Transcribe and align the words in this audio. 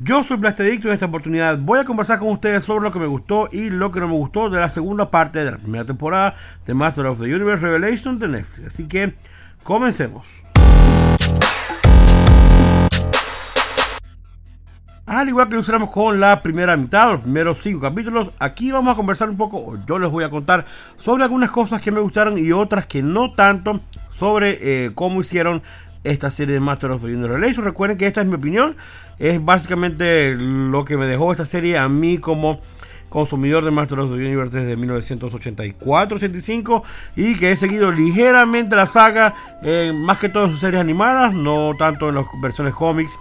Yo 0.00 0.22
soy 0.22 0.36
Blastedicto 0.36 0.86
y 0.86 0.90
en 0.90 0.94
esta 0.94 1.06
oportunidad 1.06 1.58
voy 1.58 1.80
a 1.80 1.84
conversar 1.84 2.20
con 2.20 2.28
ustedes 2.28 2.62
sobre 2.62 2.84
lo 2.84 2.92
que 2.92 3.00
me 3.00 3.08
gustó 3.08 3.48
y 3.50 3.68
lo 3.68 3.90
que 3.90 3.98
no 3.98 4.06
me 4.06 4.14
gustó 4.14 4.48
de 4.48 4.60
la 4.60 4.68
segunda 4.68 5.10
parte 5.10 5.40
de 5.40 5.50
la 5.50 5.56
primera 5.56 5.84
temporada 5.84 6.36
de 6.64 6.72
Master 6.72 7.06
of 7.06 7.18
the 7.18 7.24
Universe 7.24 7.66
Revelation 7.66 8.16
de 8.20 8.28
Netflix. 8.28 8.74
Así 8.74 8.86
que 8.86 9.14
comencemos. 9.64 10.28
Al 15.04 15.28
igual 15.28 15.48
que 15.48 15.54
lo 15.54 15.62
hicimos 15.62 15.90
con 15.90 16.20
la 16.20 16.44
primera 16.44 16.76
mitad, 16.76 17.10
los 17.10 17.22
primeros 17.22 17.58
cinco 17.58 17.80
capítulos, 17.80 18.30
aquí 18.38 18.70
vamos 18.70 18.92
a 18.92 18.96
conversar 18.96 19.28
un 19.28 19.36
poco, 19.36 19.56
o 19.58 19.84
yo 19.84 19.98
les 19.98 20.12
voy 20.12 20.22
a 20.22 20.30
contar 20.30 20.64
sobre 20.96 21.24
algunas 21.24 21.50
cosas 21.50 21.82
que 21.82 21.90
me 21.90 21.98
gustaron 21.98 22.38
y 22.38 22.52
otras 22.52 22.86
que 22.86 23.02
no 23.02 23.32
tanto, 23.32 23.80
sobre 24.10 24.58
eh, 24.60 24.90
cómo 24.94 25.22
hicieron 25.22 25.62
esta 26.10 26.30
serie 26.30 26.54
de 26.54 26.60
Master 26.60 26.90
of 26.90 27.02
the 27.02 27.08
Universe. 27.08 27.60
Recuerden 27.60 27.98
que 27.98 28.06
esta 28.06 28.20
es 28.20 28.26
mi 28.26 28.34
opinión 28.34 28.76
es 29.18 29.44
básicamente 29.44 30.34
lo 30.36 30.84
que 30.84 30.96
me 30.96 31.06
dejó 31.06 31.32
esta 31.32 31.44
serie 31.44 31.78
a 31.78 31.88
mí 31.88 32.18
como 32.18 32.60
consumidor 33.08 33.64
de 33.64 33.70
Master 33.70 34.00
of 34.00 34.10
the 34.10 34.16
Universe 34.16 34.58
desde 34.58 34.76
1984-85 34.78 36.82
y 37.16 37.36
que 37.36 37.52
he 37.52 37.56
seguido 37.56 37.90
ligeramente 37.90 38.76
la 38.76 38.86
saga, 38.86 39.34
eh, 39.62 39.92
más 39.94 40.18
que 40.18 40.28
todo 40.28 40.44
en 40.44 40.50
sus 40.50 40.60
series 40.60 40.80
animadas, 40.80 41.32
no 41.32 41.72
tanto 41.78 42.10
en 42.10 42.16
las 42.16 42.26
versiones 42.40 42.74
cómics 42.74 43.12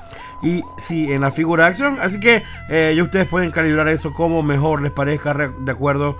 y 0.44 0.62
sí 0.78 1.12
en 1.12 1.22
la 1.22 1.32
figura 1.32 1.64
de 1.64 1.70
acción. 1.70 2.00
Así 2.02 2.20
que 2.20 2.44
eh, 2.70 3.00
ustedes 3.02 3.28
pueden 3.28 3.52
calibrar 3.52 3.88
eso 3.88 4.14
como 4.14 4.44
mejor 4.44 4.82
les 4.82 4.92
parezca 4.92 5.34
de 5.34 5.72
acuerdo 5.72 6.18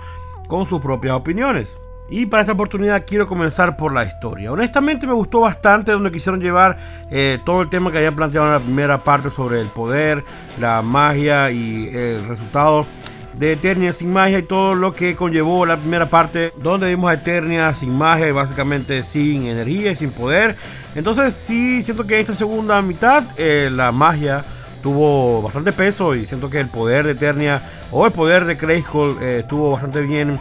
con 0.48 0.66
sus 0.66 0.80
propias 0.80 1.14
opiniones. 1.14 1.78
Y 2.10 2.26
para 2.26 2.40
esta 2.42 2.52
oportunidad 2.52 3.04
quiero 3.06 3.26
comenzar 3.26 3.76
por 3.76 3.92
la 3.92 4.04
historia. 4.04 4.50
Honestamente 4.50 5.06
me 5.06 5.12
gustó 5.12 5.40
bastante 5.40 5.92
donde 5.92 6.10
quisieron 6.10 6.40
llevar 6.40 6.76
eh, 7.10 7.38
todo 7.44 7.62
el 7.62 7.68
tema 7.68 7.92
que 7.92 7.98
habían 7.98 8.16
planteado 8.16 8.46
en 8.46 8.52
la 8.54 8.60
primera 8.60 8.98
parte 8.98 9.28
sobre 9.30 9.60
el 9.60 9.68
poder, 9.68 10.24
la 10.58 10.80
magia 10.80 11.50
y 11.50 11.88
el 11.88 12.26
resultado 12.26 12.86
de 13.34 13.52
Eternia 13.52 13.92
sin 13.92 14.12
magia 14.12 14.38
y 14.38 14.42
todo 14.42 14.74
lo 14.74 14.94
que 14.94 15.14
conllevó 15.14 15.64
la 15.64 15.76
primera 15.76 16.10
parte 16.10 16.52
donde 16.56 16.88
vimos 16.88 17.10
a 17.10 17.14
Eternia 17.14 17.72
sin 17.74 17.96
magia 17.96 18.26
y 18.26 18.32
básicamente 18.32 19.02
sin 19.02 19.46
energía 19.46 19.92
y 19.92 19.96
sin 19.96 20.10
poder. 20.10 20.56
Entonces 20.94 21.34
sí 21.34 21.84
siento 21.84 22.06
que 22.06 22.14
en 22.14 22.20
esta 22.20 22.34
segunda 22.34 22.80
mitad 22.82 23.24
eh, 23.36 23.68
la 23.70 23.92
magia 23.92 24.44
tuvo 24.82 25.42
bastante 25.42 25.72
peso 25.72 26.14
y 26.14 26.26
siento 26.26 26.48
que 26.48 26.58
el 26.58 26.68
poder 26.68 27.04
de 27.04 27.12
Eternia 27.12 27.62
o 27.92 28.06
el 28.06 28.12
poder 28.12 28.44
de 28.44 28.54
Grayskull 28.54 29.18
eh, 29.20 29.40
estuvo 29.40 29.72
bastante 29.72 30.02
bien 30.02 30.40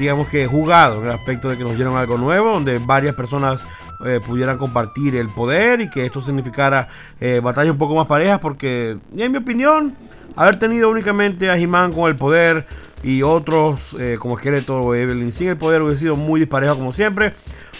digamos 0.00 0.28
que 0.28 0.46
jugado 0.46 1.02
en 1.02 1.08
el 1.08 1.12
aspecto 1.12 1.50
de 1.50 1.58
que 1.58 1.62
nos 1.62 1.76
dieron 1.76 1.94
algo 1.94 2.16
nuevo, 2.16 2.54
donde 2.54 2.78
varias 2.78 3.14
personas 3.14 3.66
eh, 4.06 4.18
pudieran 4.26 4.56
compartir 4.56 5.14
el 5.14 5.28
poder 5.28 5.82
y 5.82 5.90
que 5.90 6.06
esto 6.06 6.22
significara 6.22 6.88
eh, 7.20 7.38
batallas 7.44 7.72
un 7.72 7.78
poco 7.78 7.94
más 7.94 8.06
parejas, 8.06 8.38
porque 8.38 8.96
en 9.14 9.30
mi 9.30 9.36
opinión, 9.36 9.94
haber 10.36 10.58
tenido 10.58 10.88
únicamente 10.88 11.50
a 11.50 11.58
He-Man 11.58 11.92
con 11.92 12.08
el 12.08 12.16
poder 12.16 12.66
y 13.02 13.20
otros 13.20 13.94
eh, 14.00 14.16
como 14.18 14.38
Skeletor 14.38 14.80
o 14.82 14.94
Evelyn 14.94 15.32
sin 15.32 15.48
el 15.48 15.58
poder 15.58 15.82
hubiese 15.82 16.00
sido 16.00 16.16
muy 16.16 16.40
disparejo 16.40 16.76
como 16.76 16.94
siempre. 16.94 17.34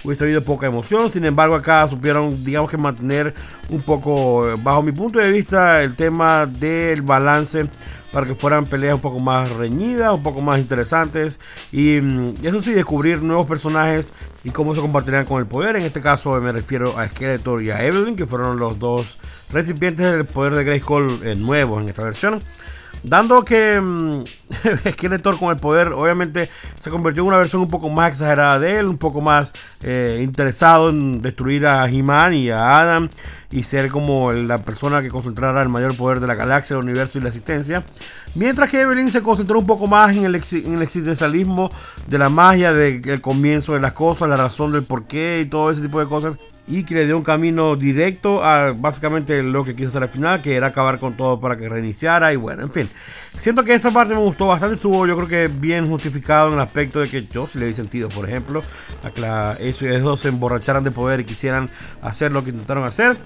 Hubiese 0.05 0.25
habido 0.25 0.43
poca 0.43 0.67
emoción, 0.67 1.11
sin 1.11 1.25
embargo 1.25 1.55
acá 1.55 1.89
supieron, 1.89 2.45
digamos 2.45 2.71
que 2.71 2.77
mantener 2.77 3.35
un 3.71 3.81
poco, 3.81 4.47
bajo 4.63 4.83
mi 4.83 4.93
punto 4.93 5.19
de 5.19 5.31
vista, 5.31 5.83
el 5.83 5.95
tema 5.95 6.45
del 6.45 7.03
balance 7.03 7.67
para 8.13 8.27
que 8.27 8.35
fueran 8.35 8.67
peleas 8.67 8.95
un 8.95 9.01
poco 9.01 9.21
más 9.21 9.51
reñidas, 9.51 10.13
un 10.13 10.23
poco 10.23 10.41
más 10.41 10.59
interesantes 10.59 11.41
y, 11.73 12.01
mm, 12.01 12.35
eso 12.43 12.63
sí, 12.63 12.73
descubrir 12.73 13.23
nuevos 13.23 13.47
personajes 13.47 14.13
y 14.45 14.51
cómo 14.51 14.75
se 14.75 14.81
compartirían 14.81 15.25
con 15.25 15.41
el 15.41 15.47
poder. 15.47 15.77
En 15.77 15.83
este 15.83 16.01
caso 16.01 16.41
me 16.41 16.53
refiero 16.53 16.99
a 16.99 17.09
Skeletor 17.09 17.63
y 17.63 17.71
a 17.71 17.85
Evelyn, 17.85 18.17
que 18.17 18.27
fueron 18.27 18.59
los 18.59 18.79
dos 18.79 19.19
recipientes 19.53 20.11
del 20.13 20.27
poder 20.27 20.55
de 20.55 20.65
Grayskull 20.65 21.21
eh, 21.25 21.35
nuevos 21.37 21.83
en 21.83 21.89
esta 21.89 22.05
versión. 22.05 22.43
Dando 23.03 23.45
que 23.45 23.81
mmm, 23.83 24.25
Skeletor 24.91 25.39
con 25.39 25.51
el 25.51 25.57
poder 25.57 25.93
obviamente 25.93 26.51
se 26.79 26.91
convirtió 26.91 27.23
en 27.23 27.29
una 27.29 27.39
versión 27.39 27.63
un 27.63 27.71
poco 27.71 27.89
más 27.89 28.11
exagerada 28.11 28.59
de 28.59 28.79
él, 28.79 28.87
un 28.87 28.99
poco 28.99 29.21
más 29.21 29.53
eh, 29.83 30.21
interesado 30.23 30.91
en 30.91 31.23
destruir 31.23 31.67
a 31.67 31.89
He-Man 31.89 32.35
y 32.35 32.51
a 32.51 32.79
Adam 32.81 33.09
y 33.51 33.65
ser 33.65 33.91
como 33.91 34.33
la 34.33 34.59
persona 34.59 35.03
que 35.03 35.09
concentrara 35.09 35.63
el 35.63 35.69
mayor 35.69 35.97
poder 35.97 36.21
de 36.21 36.27
la 36.27 36.35
galaxia, 36.35 36.75
el 36.75 36.85
universo 36.85 37.19
y 37.19 37.23
la 37.23 37.29
existencia. 37.29 37.83
Mientras 38.35 38.71
que 38.71 38.81
Evelyn 38.81 39.11
se 39.11 39.23
concentró 39.23 39.59
un 39.59 39.67
poco 39.67 39.89
más 39.89 40.17
en 40.17 40.25
el, 40.25 40.35
en 40.35 40.75
el 40.75 40.83
existencialismo 40.83 41.71
de 42.07 42.19
la 42.19 42.29
magia, 42.29 42.73
del 42.73 43.21
comienzo 43.21 43.75
de 43.75 43.81
las 43.81 43.93
cosas, 43.93 44.29
la 44.29 44.37
razón 44.37 44.73
del 44.73 44.85
porqué 44.85 45.41
y 45.41 45.47
todo 45.47 45.71
ese 45.71 45.83
tipo 45.83 45.99
de 45.99 46.07
cosas 46.07 46.37
y 46.71 46.85
que 46.85 46.95
le 46.95 47.07
dio 47.07 47.17
un 47.17 47.25
camino 47.25 47.75
directo 47.75 48.45
a 48.45 48.73
básicamente 48.73 49.43
lo 49.43 49.65
que 49.65 49.75
quiso 49.75 49.89
hacer 49.89 50.05
al 50.05 50.09
final, 50.09 50.41
que 50.41 50.55
era 50.55 50.69
acabar 50.69 51.01
con 51.01 51.17
todo 51.17 51.41
para 51.41 51.57
que 51.57 51.69
reiniciara 51.69 52.33
y 52.33 52.37
bueno, 52.37 52.63
en 52.63 52.71
fin. 52.71 52.89
Siento 53.41 53.65
que 53.65 53.75
esa 53.75 53.91
parte 53.91 54.15
me 54.15 54.21
gustó 54.21 54.47
bastante, 54.47 54.77
estuvo 54.77 55.07
yo 55.07 55.17
creo 55.17 55.29
que 55.29 55.49
bien 55.53 55.89
justificado 55.89 56.49
en 56.49 56.55
el 56.55 56.61
aspecto 56.61 57.01
de 57.01 57.09
que 57.09 57.27
yo 57.27 57.49
sí 57.49 57.59
le 57.59 57.67
di 57.67 57.75
sentido, 57.75 58.09
por 58.09 58.29
ejemplo, 58.29 58.63
a 59.03 59.11
que 59.11 59.21
la, 59.21 59.57
esos 59.59 60.03
dos 60.03 60.21
se 60.21 60.29
emborracharan 60.29 60.85
de 60.85 60.93
poder 60.93 61.21
y 61.21 61.25
quisieran 61.25 61.69
hacer 62.03 62.31
lo 62.31 62.45
que 62.45 62.51
intentaron 62.51 62.85
hacer. 62.85 63.17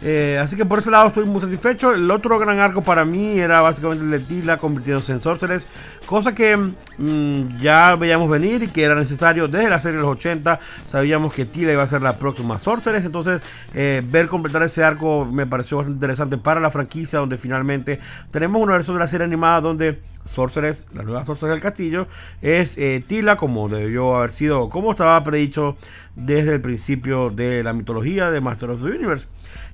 Eh, 0.00 0.38
así 0.40 0.56
que 0.56 0.64
por 0.64 0.78
ese 0.78 0.90
lado 0.90 1.08
estoy 1.08 1.24
muy 1.24 1.40
satisfecho. 1.40 1.92
El 1.92 2.10
otro 2.10 2.38
gran 2.38 2.58
arco 2.58 2.82
para 2.82 3.04
mí 3.04 3.38
era 3.38 3.60
básicamente 3.60 4.04
el 4.04 4.10
de 4.10 4.20
Tila 4.20 4.58
convirtiéndose 4.58 5.12
en 5.12 5.20
Sorceress. 5.20 5.66
Cosa 6.08 6.34
que 6.34 6.56
mm, 6.56 7.58
ya 7.60 7.94
veíamos 7.94 8.30
venir 8.30 8.62
y 8.62 8.68
que 8.68 8.82
era 8.82 8.94
necesario 8.94 9.46
desde 9.46 9.68
la 9.68 9.78
serie 9.78 9.98
de 9.98 10.04
los 10.04 10.12
80. 10.12 10.58
Sabíamos 10.86 11.34
que 11.34 11.44
Tila 11.44 11.72
iba 11.72 11.82
a 11.82 11.86
ser 11.86 12.00
la 12.00 12.16
próxima 12.16 12.58
Sorceress. 12.58 13.04
Entonces 13.04 13.42
eh, 13.74 14.02
ver 14.10 14.28
completar 14.28 14.62
ese 14.62 14.82
arco 14.82 15.26
me 15.26 15.44
pareció 15.44 15.82
interesante 15.82 16.38
para 16.38 16.60
la 16.60 16.70
franquicia. 16.70 17.18
Donde 17.18 17.36
finalmente 17.36 18.00
tenemos 18.30 18.62
una 18.62 18.72
versión 18.72 18.96
de 18.96 19.00
la 19.00 19.08
serie 19.08 19.26
animada 19.26 19.60
donde 19.60 20.00
Sorceress, 20.24 20.86
la 20.94 21.02
nueva 21.02 21.26
Sorceress 21.26 21.52
del 21.52 21.60
castillo, 21.60 22.06
es 22.40 22.78
eh, 22.78 23.04
Tila 23.06 23.36
como 23.36 23.68
debió 23.68 24.16
haber 24.16 24.30
sido, 24.30 24.70
como 24.70 24.92
estaba 24.92 25.22
predicho 25.22 25.76
desde 26.16 26.54
el 26.54 26.62
principio 26.62 27.28
de 27.28 27.62
la 27.62 27.74
mitología 27.74 28.30
de 28.30 28.40
Master 28.40 28.70
of 28.70 28.80
the 28.80 28.86
Universe. 28.86 29.26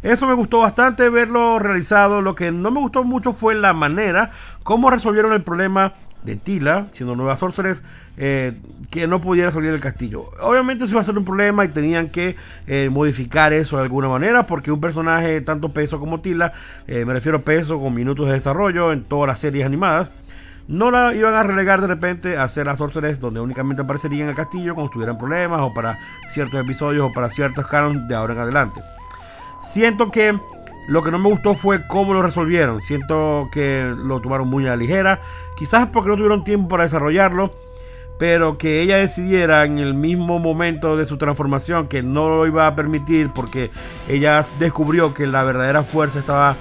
Eso 0.03 0.27
me 0.27 0.35
gustó 0.35 0.59
bastante 0.59 1.09
verlo 1.11 1.61
realizado. 1.61 2.23
Lo 2.23 2.35
que 2.35 2.51
no 2.51 2.73
me 2.73 2.81
gustó 2.81 3.05
mucho 3.05 3.33
fue 3.33 3.55
la 3.55 3.73
manera 3.73 4.33
como 4.65 4.91
resolvieron 4.91 5.33
el 5.33 5.43
problema 5.43 5.95
de 6.25 6.37
Tila, 6.37 6.89
siendo 6.93 7.15
nueva 7.15 7.37
Sorceress, 7.37 7.83
eh, 8.17 8.59
que 8.91 9.07
no 9.07 9.21
pudiera 9.21 9.51
salir 9.51 9.71
del 9.71 9.81
castillo. 9.81 10.31
Obviamente 10.41 10.85
eso 10.85 10.95
iba 10.95 11.01
a 11.01 11.05
ser 11.05 11.17
un 11.17 11.25
problema 11.25 11.65
y 11.65 11.69
tenían 11.69 12.09
que 12.09 12.37
eh, 12.67 12.89
modificar 12.91 13.53
eso 13.53 13.77
de 13.77 13.83
alguna 13.83 14.09
manera, 14.09 14.47
porque 14.47 14.73
un 14.73 14.81
personaje 14.81 15.41
tanto 15.41 15.69
peso 15.71 16.01
como 16.01 16.21
Tila, 16.21 16.53
me 16.87 17.13
refiero 17.13 17.39
a 17.39 17.43
peso 17.43 17.81
con 17.81 17.95
minutos 17.95 18.27
de 18.27 18.35
desarrollo 18.35 18.93
en 18.93 19.05
todas 19.05 19.29
las 19.29 19.39
series 19.39 19.67
animadas, 19.67 20.11
no 20.67 20.91
la 20.91 21.15
iban 21.15 21.35
a 21.35 21.43
relegar 21.43 21.81
de 21.81 21.87
repente 21.87 22.39
a 22.39 22.49
ser 22.49 22.67
las 22.67 22.79
Sorceress 22.79 23.21
donde 23.21 23.41
únicamente 23.41 23.83
aparecería 23.83 24.25
en 24.25 24.31
el 24.31 24.35
castillo 24.35 24.75
cuando 24.75 24.91
tuvieran 24.91 25.19
problemas 25.19 25.61
o 25.61 25.75
para 25.75 25.99
ciertos 26.29 26.61
episodios 26.61 27.07
o 27.07 27.13
para 27.13 27.29
ciertos 27.29 27.67
canons 27.67 28.09
de 28.09 28.15
ahora 28.15 28.33
en 28.33 28.41
adelante. 28.41 28.81
Siento 29.63 30.11
que 30.11 30.39
lo 30.87 31.03
que 31.03 31.11
no 31.11 31.19
me 31.19 31.29
gustó 31.29 31.55
fue 31.55 31.87
cómo 31.87 32.13
lo 32.13 32.23
resolvieron. 32.23 32.83
Siento 32.83 33.49
que 33.51 33.95
lo 33.97 34.21
tomaron 34.21 34.49
muy 34.49 34.67
a 34.67 34.71
la 34.71 34.77
ligera. 34.77 35.21
Quizás 35.57 35.89
porque 35.93 36.11
no 36.11 36.17
tuvieron 36.17 36.45
tiempo 36.45 36.69
para 36.69 36.85
desarrollarlo. 36.85 37.53
Pero 38.19 38.59
que 38.59 38.81
ella 38.81 38.99
decidiera 38.99 39.65
en 39.65 39.81
el 39.81 39.95
mismo 39.95 40.39
momento 40.39 40.97
de 40.97 41.05
su 41.05 41.17
transformación 41.17 41.89
que 41.89 42.03
no 42.03 42.29
lo 42.29 42.47
iba 42.47 42.69
a 42.69 42.77
permitir 42.77 43.31
porque 43.35 43.73
ella 44.09 44.45
descubrió 44.61 45.13
que 45.15 45.27
la 45.27 45.43
verdadera 45.43 45.83
fuerza 45.83 46.21
estaba 46.21 46.57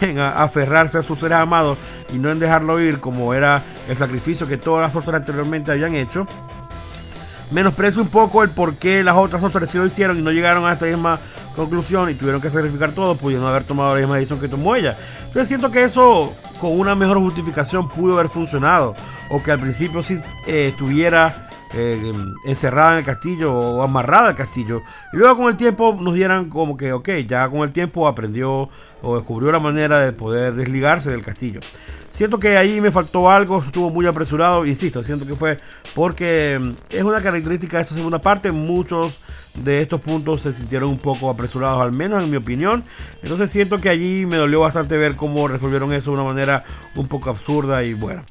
en 0.00 0.20
aferrarse 0.20 0.98
a 0.98 1.02
sus 1.02 1.18
seres 1.18 1.38
amados 1.38 1.78
y 2.12 2.18
no 2.18 2.30
en 2.30 2.38
dejarlo 2.38 2.80
ir 2.80 3.00
como 3.00 3.34
era 3.34 3.64
el 3.88 3.96
sacrificio 3.96 4.46
que 4.46 4.56
todas 4.56 4.82
las 4.82 4.92
fuerzas 4.92 5.14
anteriormente 5.14 5.72
habían 5.72 5.96
hecho. 5.96 6.28
Menosprecio 7.50 8.00
un 8.00 8.08
poco 8.08 8.42
el 8.42 8.50
por 8.50 8.76
qué 8.76 9.02
las 9.02 9.16
otras 9.16 9.40
fuerzas 9.40 9.70
sí 9.70 9.78
lo 9.78 9.86
hicieron 9.86 10.18
y 10.18 10.22
no 10.22 10.30
llegaron 10.30 10.64
a 10.64 10.74
esta 10.74 10.86
misma 10.86 11.20
conclusión 11.54 12.10
y 12.10 12.14
tuvieron 12.14 12.40
que 12.40 12.50
sacrificar 12.50 12.92
todo, 12.92 13.16
pudiendo 13.16 13.46
haber 13.48 13.64
tomado 13.64 13.94
la 13.94 14.00
misma 14.00 14.16
decisión 14.16 14.40
que 14.40 14.48
tomó 14.48 14.74
ella. 14.76 14.96
Entonces 15.20 15.48
siento 15.48 15.70
que 15.70 15.84
eso 15.84 16.34
con 16.60 16.78
una 16.78 16.94
mejor 16.94 17.18
justificación 17.18 17.88
pudo 17.88 18.14
haber 18.14 18.28
funcionado. 18.28 18.94
O 19.30 19.42
que 19.42 19.50
al 19.50 19.60
principio 19.60 20.02
sí 20.02 20.20
eh, 20.46 20.68
estuviera 20.68 21.48
eh, 21.76 22.12
encerrada 22.44 22.92
en 22.92 22.98
el 22.98 23.04
castillo 23.04 23.52
o 23.52 23.82
amarrada 23.82 24.28
al 24.28 24.34
castillo. 24.34 24.82
Y 25.12 25.16
luego 25.16 25.36
con 25.36 25.48
el 25.48 25.56
tiempo 25.56 25.96
nos 26.00 26.14
dieran 26.14 26.48
como 26.48 26.76
que, 26.76 26.92
ok, 26.92 27.08
ya 27.26 27.48
con 27.48 27.60
el 27.60 27.72
tiempo 27.72 28.06
aprendió 28.06 28.68
o 29.02 29.16
descubrió 29.16 29.50
la 29.52 29.58
manera 29.58 30.00
de 30.00 30.12
poder 30.12 30.54
desligarse 30.54 31.10
del 31.10 31.22
castillo. 31.22 31.60
Siento 32.10 32.38
que 32.38 32.56
ahí 32.56 32.80
me 32.80 32.92
faltó 32.92 33.28
algo, 33.28 33.58
estuvo 33.58 33.90
muy 33.90 34.06
apresurado, 34.06 34.64
insisto, 34.64 35.02
siento 35.02 35.26
que 35.26 35.34
fue 35.34 35.56
porque 35.96 36.60
mm, 36.62 36.94
es 36.94 37.02
una 37.02 37.20
característica 37.20 37.78
de 37.78 37.82
esta 37.82 37.96
segunda 37.96 38.20
parte, 38.20 38.52
muchos 38.52 39.20
de 39.54 39.80
estos 39.80 40.00
puntos 40.00 40.42
se 40.42 40.52
sintieron 40.52 40.90
un 40.90 40.98
poco 40.98 41.28
apresurados, 41.28 41.82
al 41.82 41.92
menos 41.92 42.22
en 42.22 42.30
mi 42.30 42.36
opinión. 42.36 42.84
Entonces 43.22 43.50
siento 43.50 43.80
que 43.80 43.88
allí 43.88 44.26
me 44.26 44.36
dolió 44.36 44.60
bastante 44.60 44.96
ver 44.96 45.16
cómo 45.16 45.48
resolvieron 45.48 45.92
eso 45.92 46.12
de 46.12 46.20
una 46.20 46.28
manera 46.28 46.64
un 46.94 47.08
poco 47.08 47.30
absurda 47.30 47.82
y 47.82 47.94
bueno. 47.94 48.22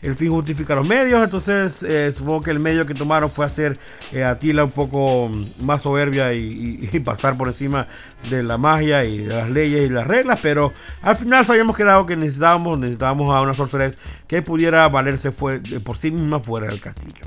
El 0.00 0.14
fin 0.14 0.30
justifica 0.30 0.76
los 0.76 0.86
medios, 0.86 1.22
entonces 1.24 1.82
eh, 1.82 2.12
supongo 2.12 2.42
que 2.42 2.50
el 2.52 2.60
medio 2.60 2.86
que 2.86 2.94
tomaron 2.94 3.30
fue 3.30 3.44
hacer 3.44 3.78
eh, 4.12 4.22
a 4.22 4.38
Tila 4.38 4.62
un 4.64 4.70
poco 4.70 5.30
más 5.60 5.82
soberbia 5.82 6.32
y, 6.34 6.86
pasar 7.04 7.36
por 7.36 7.48
encima 7.48 7.86
de 8.28 8.42
la 8.42 8.58
magia 8.58 9.04
y 9.04 9.18
de 9.18 9.34
las 9.34 9.50
leyes 9.50 9.88
y 9.88 9.92
las 9.92 10.06
reglas, 10.06 10.38
pero 10.42 10.72
al 11.02 11.16
final 11.16 11.44
habíamos 11.48 11.76
quedado 11.76 12.06
que 12.06 12.16
necesitábamos, 12.16 12.78
necesitábamos 12.78 13.34
a 13.34 13.40
una 13.40 13.54
sorceress 13.54 13.98
que 14.26 14.42
pudiera 14.42 14.88
valerse 14.88 15.30
por 15.32 15.96
sí 15.96 16.10
misma 16.10 16.40
fuera 16.40 16.68
del 16.68 16.80
castillo. 16.80 17.24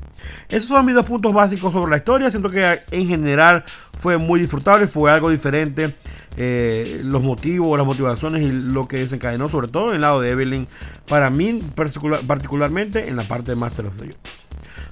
Esos 0.48 0.68
son 0.68 0.84
mis 0.86 0.94
dos 0.94 1.06
puntos 1.06 1.32
básicos 1.32 1.72
sobre 1.72 1.90
la 1.90 1.96
historia, 1.98 2.30
siento 2.30 2.50
que 2.50 2.80
en 2.90 3.06
general 3.06 3.64
fue 3.98 4.18
muy 4.18 4.40
disfrutable, 4.40 4.86
fue 4.86 5.10
algo 5.10 5.30
diferente. 5.30 5.94
Eh, 6.36 7.02
los 7.04 7.22
motivos, 7.22 7.76
las 7.76 7.86
motivaciones 7.86 8.42
y 8.42 8.50
lo 8.50 8.88
que 8.88 8.98
desencadenó, 8.98 9.48
sobre 9.48 9.68
todo 9.68 9.90
en 9.90 9.96
el 9.96 10.00
lado 10.00 10.20
de 10.20 10.30
Evelyn, 10.30 10.66
para 11.06 11.28
mí 11.28 11.60
particularmente 12.26 13.08
en 13.08 13.16
la 13.16 13.24
parte 13.24 13.52
de 13.52 13.56
Master 13.56 13.86
of 13.86 13.96
the 13.96 14.04
Universe. 14.04 14.42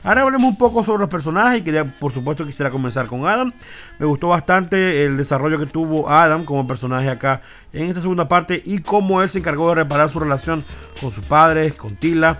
Ahora 0.02 0.22
hablemos 0.22 0.52
un 0.52 0.56
poco 0.56 0.82
sobre 0.82 1.00
los 1.00 1.10
personajes 1.10 1.62
quería, 1.62 1.84
por 1.98 2.10
supuesto, 2.10 2.46
quisiera 2.46 2.70
comenzar 2.70 3.06
con 3.06 3.26
Adam. 3.26 3.52
Me 3.98 4.06
gustó 4.06 4.28
bastante 4.28 5.04
el 5.04 5.18
desarrollo 5.18 5.58
que 5.58 5.66
tuvo 5.66 6.08
Adam 6.08 6.44
como 6.44 6.66
personaje 6.66 7.10
acá 7.10 7.42
en 7.74 7.88
esta 7.88 8.00
segunda 8.00 8.26
parte 8.26 8.62
y 8.64 8.78
cómo 8.78 9.22
él 9.22 9.28
se 9.28 9.40
encargó 9.40 9.68
de 9.68 9.76
reparar 9.76 10.08
su 10.08 10.18
relación 10.18 10.64
con 11.00 11.10
sus 11.10 11.24
padres, 11.24 11.74
con 11.74 11.96
Tila 11.96 12.38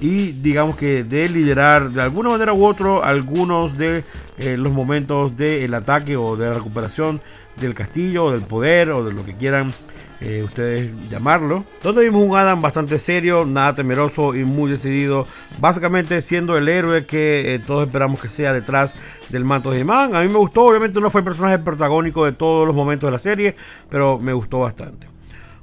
y 0.00 0.32
digamos 0.32 0.76
que 0.76 1.04
de 1.04 1.28
liderar 1.28 1.90
de 1.90 2.00
alguna 2.00 2.30
manera 2.30 2.52
u 2.52 2.64
otro 2.64 3.04
algunos 3.04 3.76
de 3.76 4.04
eh, 4.38 4.56
los 4.56 4.72
momentos 4.72 5.36
del 5.36 5.74
ataque 5.74 6.16
o 6.16 6.36
de 6.36 6.48
la 6.48 6.54
recuperación 6.54 7.20
del 7.60 7.74
castillo 7.74 8.26
o 8.26 8.32
del 8.32 8.42
poder 8.42 8.90
o 8.90 9.04
de 9.04 9.12
lo 9.12 9.24
que 9.24 9.34
quieran 9.34 9.72
eh, 10.20 10.42
ustedes 10.42 10.90
llamarlo. 11.08 11.64
Donde 11.82 12.04
vimos 12.04 12.22
un 12.22 12.36
Adam 12.36 12.60
bastante 12.60 12.98
serio, 12.98 13.46
nada 13.46 13.74
temeroso 13.74 14.34
y 14.34 14.44
muy 14.44 14.70
decidido. 14.70 15.26
Básicamente 15.60 16.20
siendo 16.20 16.58
el 16.58 16.68
héroe 16.68 17.06
que 17.06 17.54
eh, 17.54 17.58
todos 17.58 17.86
esperamos 17.86 18.20
que 18.20 18.28
sea 18.28 18.52
detrás 18.52 18.94
del 19.30 19.44
manto 19.44 19.70
de 19.70 19.82
Man. 19.84 20.14
A 20.14 20.20
mí 20.20 20.28
me 20.28 20.38
gustó, 20.38 20.64
obviamente 20.64 21.00
no 21.00 21.10
fue 21.10 21.22
el 21.22 21.24
personaje 21.24 21.58
protagónico 21.58 22.24
de 22.24 22.32
todos 22.32 22.66
los 22.66 22.76
momentos 22.76 23.08
de 23.08 23.12
la 23.12 23.18
serie, 23.18 23.56
pero 23.88 24.18
me 24.18 24.32
gustó 24.32 24.60
bastante. 24.60 25.08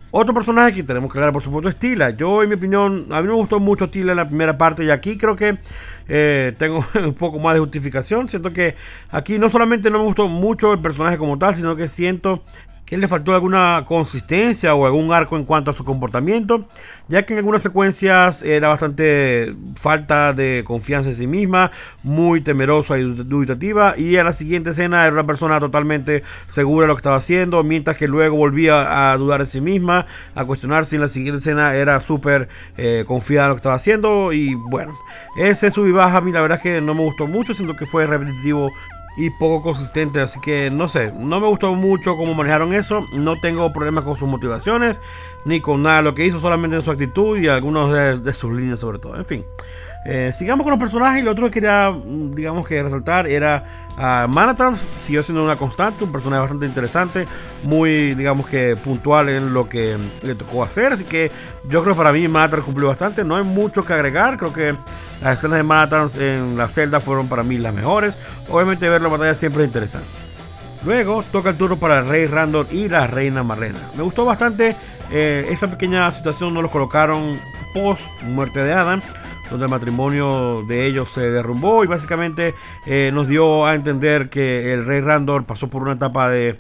Otro 0.09 0.33
personaje 0.33 0.74
que 0.74 0.83
tenemos 0.83 1.12
que 1.12 1.18
hablar, 1.18 1.33
por 1.33 1.44
supuesto, 1.44 1.68
es 1.68 1.75
Tila. 1.75 2.12
Yo, 2.12 2.42
en 2.42 2.50
mi 2.50 2.56
opinión, 2.56 3.07
a 3.12 3.21
mí 3.21 3.27
me 3.27 3.33
gustó 3.33 3.59
mucho 3.59 3.89
Tila 3.89 4.13
en 4.13 4.18
la 4.18 4.27
primera 4.27 4.57
parte 4.57 4.86
y 4.86 4.89
aquí 4.89 5.18
creo 5.18 5.36
que 5.36 5.57
eh, 6.07 6.54
tengo 6.57 6.86
un 6.95 7.13
poco 7.13 7.39
más 7.39 7.56
de 7.56 7.59
justificación. 7.59 8.30
Siento 8.30 8.54
que 8.54 8.75
aquí 9.12 9.38
no 9.38 9.50
solamente 9.50 9.89
no 9.89 10.00
me 10.00 10.06
gustó 10.06 10.30
mucho 10.30 10.71
el 10.71 10.80
personaje 10.80 11.18
como 11.18 11.38
tal, 11.38 11.56
sino 11.56 11.75
que 11.75 11.89
siento 11.89 12.44
que 12.88 12.98
le 12.98 13.10
faltó 13.10 13.34
alguna 13.34 13.84
consistencia 13.86 14.74
o 14.74 14.86
algún 14.86 15.12
arco 15.12 15.36
en 15.36 15.44
cuanto 15.44 15.72
a 15.72 15.74
su 15.74 15.84
comportamiento, 15.84 16.69
ya 17.10 17.24
que 17.24 17.34
en 17.34 17.39
algunas 17.39 17.62
secuencias 17.62 18.44
era 18.44 18.69
bastante 18.69 19.54
falta 19.75 20.31
de 20.31 20.63
confianza 20.66 21.10
en 21.10 21.16
sí 21.16 21.28
misma, 21.28 21.69
muy 22.01 22.39
temerosa 22.39 22.98
y 22.98 23.04
dubitativa, 23.04 23.98
y 23.98 24.16
a 24.16 24.24
la 24.24 24.31
siguiente 24.31 24.69
escena 24.69 25.04
era 25.04 25.12
una 25.12 25.25
persona 25.25 25.60
totalmente 25.60 26.24
segura 26.48 26.86
de 26.86 26.88
lo 26.88 26.95
que 26.95 27.00
estaba 27.00 27.18
haciendo, 27.18 27.62
mientras 27.62 27.98
que 27.98 28.07
luego 28.07 28.38
volvía 28.38 29.12
a 29.12 29.18
dudar 29.18 29.42
de 29.42 29.48
sí 29.48 29.60
misma, 29.60 30.06
a 30.33 30.45
cuestionarse, 30.45 30.95
en 30.95 31.01
la 31.01 31.10
siguiente 31.10 31.40
escena 31.40 31.75
era 31.75 32.00
súper 32.00 32.48
eh, 32.78 33.04
confiada 33.06 33.48
en 33.48 33.50
lo 33.50 33.56
que 33.56 33.60
estaba 33.60 33.75
haciendo, 33.75 34.31
y 34.31 34.56
bueno, 34.56 34.98
ese 35.38 35.72
sub 35.72 35.88
y 35.88 35.92
baja 35.92 36.19
a 36.19 36.22
mí 36.22 36.31
la 36.31 36.40
verdad 36.40 36.57
es 36.60 36.63
que 36.63 36.80
no 36.80 36.94
me 36.94 37.01
gustó 37.01 37.28
mucho, 37.28 37.54
siento 37.54 37.75
que 37.75 37.86
fue 37.86 38.07
repetitivo 38.07 38.72
y 39.18 39.31
poco 39.31 39.64
consistente. 39.64 40.22
Así 40.22 40.40
que 40.40 40.69
no 40.72 40.88
sé, 40.88 41.12
no 41.12 41.40
me 41.42 41.48
gustó 41.48 41.74
mucho 41.74 42.16
cómo 42.16 42.34
manejaron 42.34 42.74
eso. 42.74 43.06
No 43.12 43.40
tengo 43.40 43.74
problemas 43.74 44.06
con 44.06 44.16
sus 44.16 44.30
motivaciones 44.30 45.02
ni 45.44 45.60
con 45.60 45.84
nada 45.84 46.02
lo 46.02 46.14
que 46.14 46.25
hizo, 46.25 46.40
solamente 46.40 46.78
en 46.78 46.84
su 46.84 46.92
actitud 46.92 47.38
y 47.38 47.48
algunos 47.48 47.94
de, 48.24 48.34
sus 48.34 48.54
líneas, 48.54 48.80
sobre 48.80 49.00
todo. 49.00 49.16
En 49.18 49.25
fin. 49.25 49.46
Eh, 50.09 50.31
sigamos 50.33 50.63
con 50.63 50.71
los 50.71 50.80
personajes. 50.80 51.21
Lo 51.21 51.31
otro 51.31 51.48
que 51.48 51.56
quería, 51.56 51.92
mm, 51.92 52.33
digamos 52.33 52.65
que 52.65 52.81
resaltar 52.81 53.27
era 53.27 53.65
a 53.98 54.25
Manhattan. 54.30 54.77
Siguió 55.01 55.21
siendo 55.21 55.44
una 55.44 55.57
constante, 55.57 56.06
un 56.06 56.13
personaje 56.13 56.39
bastante 56.39 56.65
interesante, 56.65 57.27
muy, 57.63 58.15
digamos 58.15 58.48
que 58.48 58.77
puntual 58.77 59.27
en 59.27 59.54
lo 59.54 59.68
que 59.68 59.98
le 60.21 60.36
tocó 60.36 60.63
hacer. 60.63 60.94
Así 60.94 61.04
que 61.04 61.30
yo 61.65 61.83
creo 61.83 61.94
que 61.94 61.98
para 61.98 62.13
mí 62.13 62.25
Manhattan 62.30 62.62
cumplió 62.62 62.88
bastante. 62.88 63.25
No 63.25 63.36
hay 63.36 63.44
mucho 63.44 63.83
que 63.83 63.94
agregar. 63.94 64.38
Creo 64.38 64.54
que 64.54 64.75
las 65.21 65.39
escenas 65.39 65.57
de 65.57 65.63
Manhattan 65.63 66.09
en 66.19 66.57
la 66.57 66.69
celda 66.69 67.01
fueron 67.01 67.27
para 67.27 67.44
mí 67.44 67.57
las 67.57 67.74
mejores. 67.74 68.18
Obviamente 68.48 68.88
ver 68.88 69.01
la 69.01 69.09
batalla 69.09 69.36
siempre 69.36 69.63
es 69.63 69.68
interesante. 69.68 70.07
Luego 70.86 71.21
toca 71.33 71.50
el 71.50 71.57
turno 71.57 71.77
para 71.77 72.00
el 72.00 72.07
rey 72.07 72.27
Randall 72.27 72.68
y 72.71 72.88
la 72.88 73.07
reina 73.07 73.44
Marlena. 73.44 73.80
Me 73.98 74.04
gustó 74.04 74.24
bastante 74.24 74.74
eh, 75.12 75.45
esa 75.50 75.69
pequeña 75.69 76.09
situación, 76.13 76.54
no 76.54 76.62
los 76.62 76.71
colocaron 76.71 77.42
post 77.74 78.09
muerte 78.21 78.63
de 78.63 78.71
Adam 78.71 79.01
donde 79.49 79.65
el 79.65 79.71
matrimonio 79.71 80.63
de 80.67 80.85
ellos 80.85 81.11
se 81.11 81.21
derrumbó 81.21 81.83
y 81.83 81.88
básicamente 81.88 82.55
eh, 82.85 83.11
nos 83.13 83.27
dio 83.27 83.65
a 83.65 83.75
entender 83.75 84.29
que 84.29 84.73
el 84.73 84.85
rey 84.85 85.01
Randor 85.01 85.45
pasó 85.45 85.67
por 85.67 85.81
una 85.81 85.94
etapa 85.94 86.29
de 86.29 86.57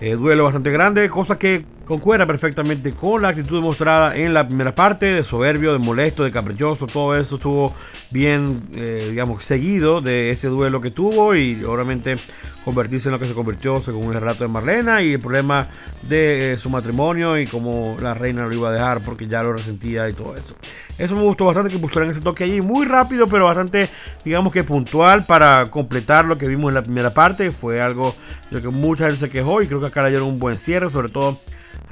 eh, 0.00 0.16
duelo 0.16 0.44
bastante 0.44 0.70
grande, 0.70 1.08
cosa 1.08 1.38
que 1.38 1.64
concuerda 1.84 2.26
perfectamente 2.26 2.92
con 2.92 3.22
la 3.22 3.28
actitud 3.28 3.60
mostrada 3.60 4.16
en 4.16 4.34
la 4.34 4.46
primera 4.46 4.74
parte, 4.74 5.06
de 5.06 5.22
soberbio, 5.22 5.72
de 5.72 5.78
molesto, 5.78 6.24
de 6.24 6.30
caprichoso, 6.30 6.86
todo 6.86 7.16
eso 7.16 7.36
estuvo 7.36 7.74
bien, 8.10 8.62
eh, 8.74 9.08
digamos, 9.10 9.44
seguido 9.44 10.00
de 10.00 10.30
ese 10.30 10.48
duelo 10.48 10.80
que 10.80 10.90
tuvo 10.90 11.34
y 11.34 11.62
obviamente 11.64 12.16
convertirse 12.64 13.08
en 13.08 13.12
lo 13.12 13.18
que 13.18 13.26
se 13.26 13.34
convirtió 13.34 13.82
según 13.82 14.14
el 14.14 14.20
relato 14.20 14.44
de 14.44 14.48
Marlena 14.48 15.02
y 15.02 15.12
el 15.12 15.20
problema 15.20 15.68
de 16.02 16.56
su 16.58 16.70
matrimonio 16.70 17.38
y 17.38 17.46
cómo 17.46 17.96
la 18.00 18.14
reina 18.14 18.46
lo 18.46 18.52
iba 18.54 18.70
a 18.70 18.72
dejar 18.72 19.00
porque 19.00 19.26
ya 19.26 19.42
lo 19.42 19.52
resentía 19.52 20.08
y 20.08 20.14
todo 20.14 20.34
eso. 20.36 20.56
Eso 20.96 21.14
me 21.14 21.22
gustó 21.22 21.46
bastante 21.46 21.70
que 21.70 21.78
pusieran 21.78 22.10
ese 22.10 22.20
toque 22.20 22.44
allí, 22.44 22.60
muy 22.60 22.86
rápido, 22.86 23.26
pero 23.26 23.44
bastante, 23.44 23.90
digamos 24.24 24.52
que 24.52 24.64
puntual 24.64 25.26
para 25.26 25.66
completar 25.66 26.24
lo 26.24 26.38
que 26.38 26.46
vimos 26.46 26.70
en 26.70 26.74
la 26.74 26.82
primera 26.82 27.12
parte. 27.12 27.50
Fue 27.50 27.80
algo 27.80 28.14
de 28.50 28.56
lo 28.56 28.62
que 28.62 28.68
mucha 28.68 29.06
gente 29.06 29.20
se 29.20 29.30
quejó 29.30 29.60
y 29.60 29.66
creo 29.66 29.80
que 29.80 29.86
acá 29.86 30.02
le 30.02 30.10
dieron 30.10 30.28
un 30.28 30.38
buen 30.38 30.56
cierre, 30.56 30.90
sobre 30.90 31.08
todo 31.08 31.38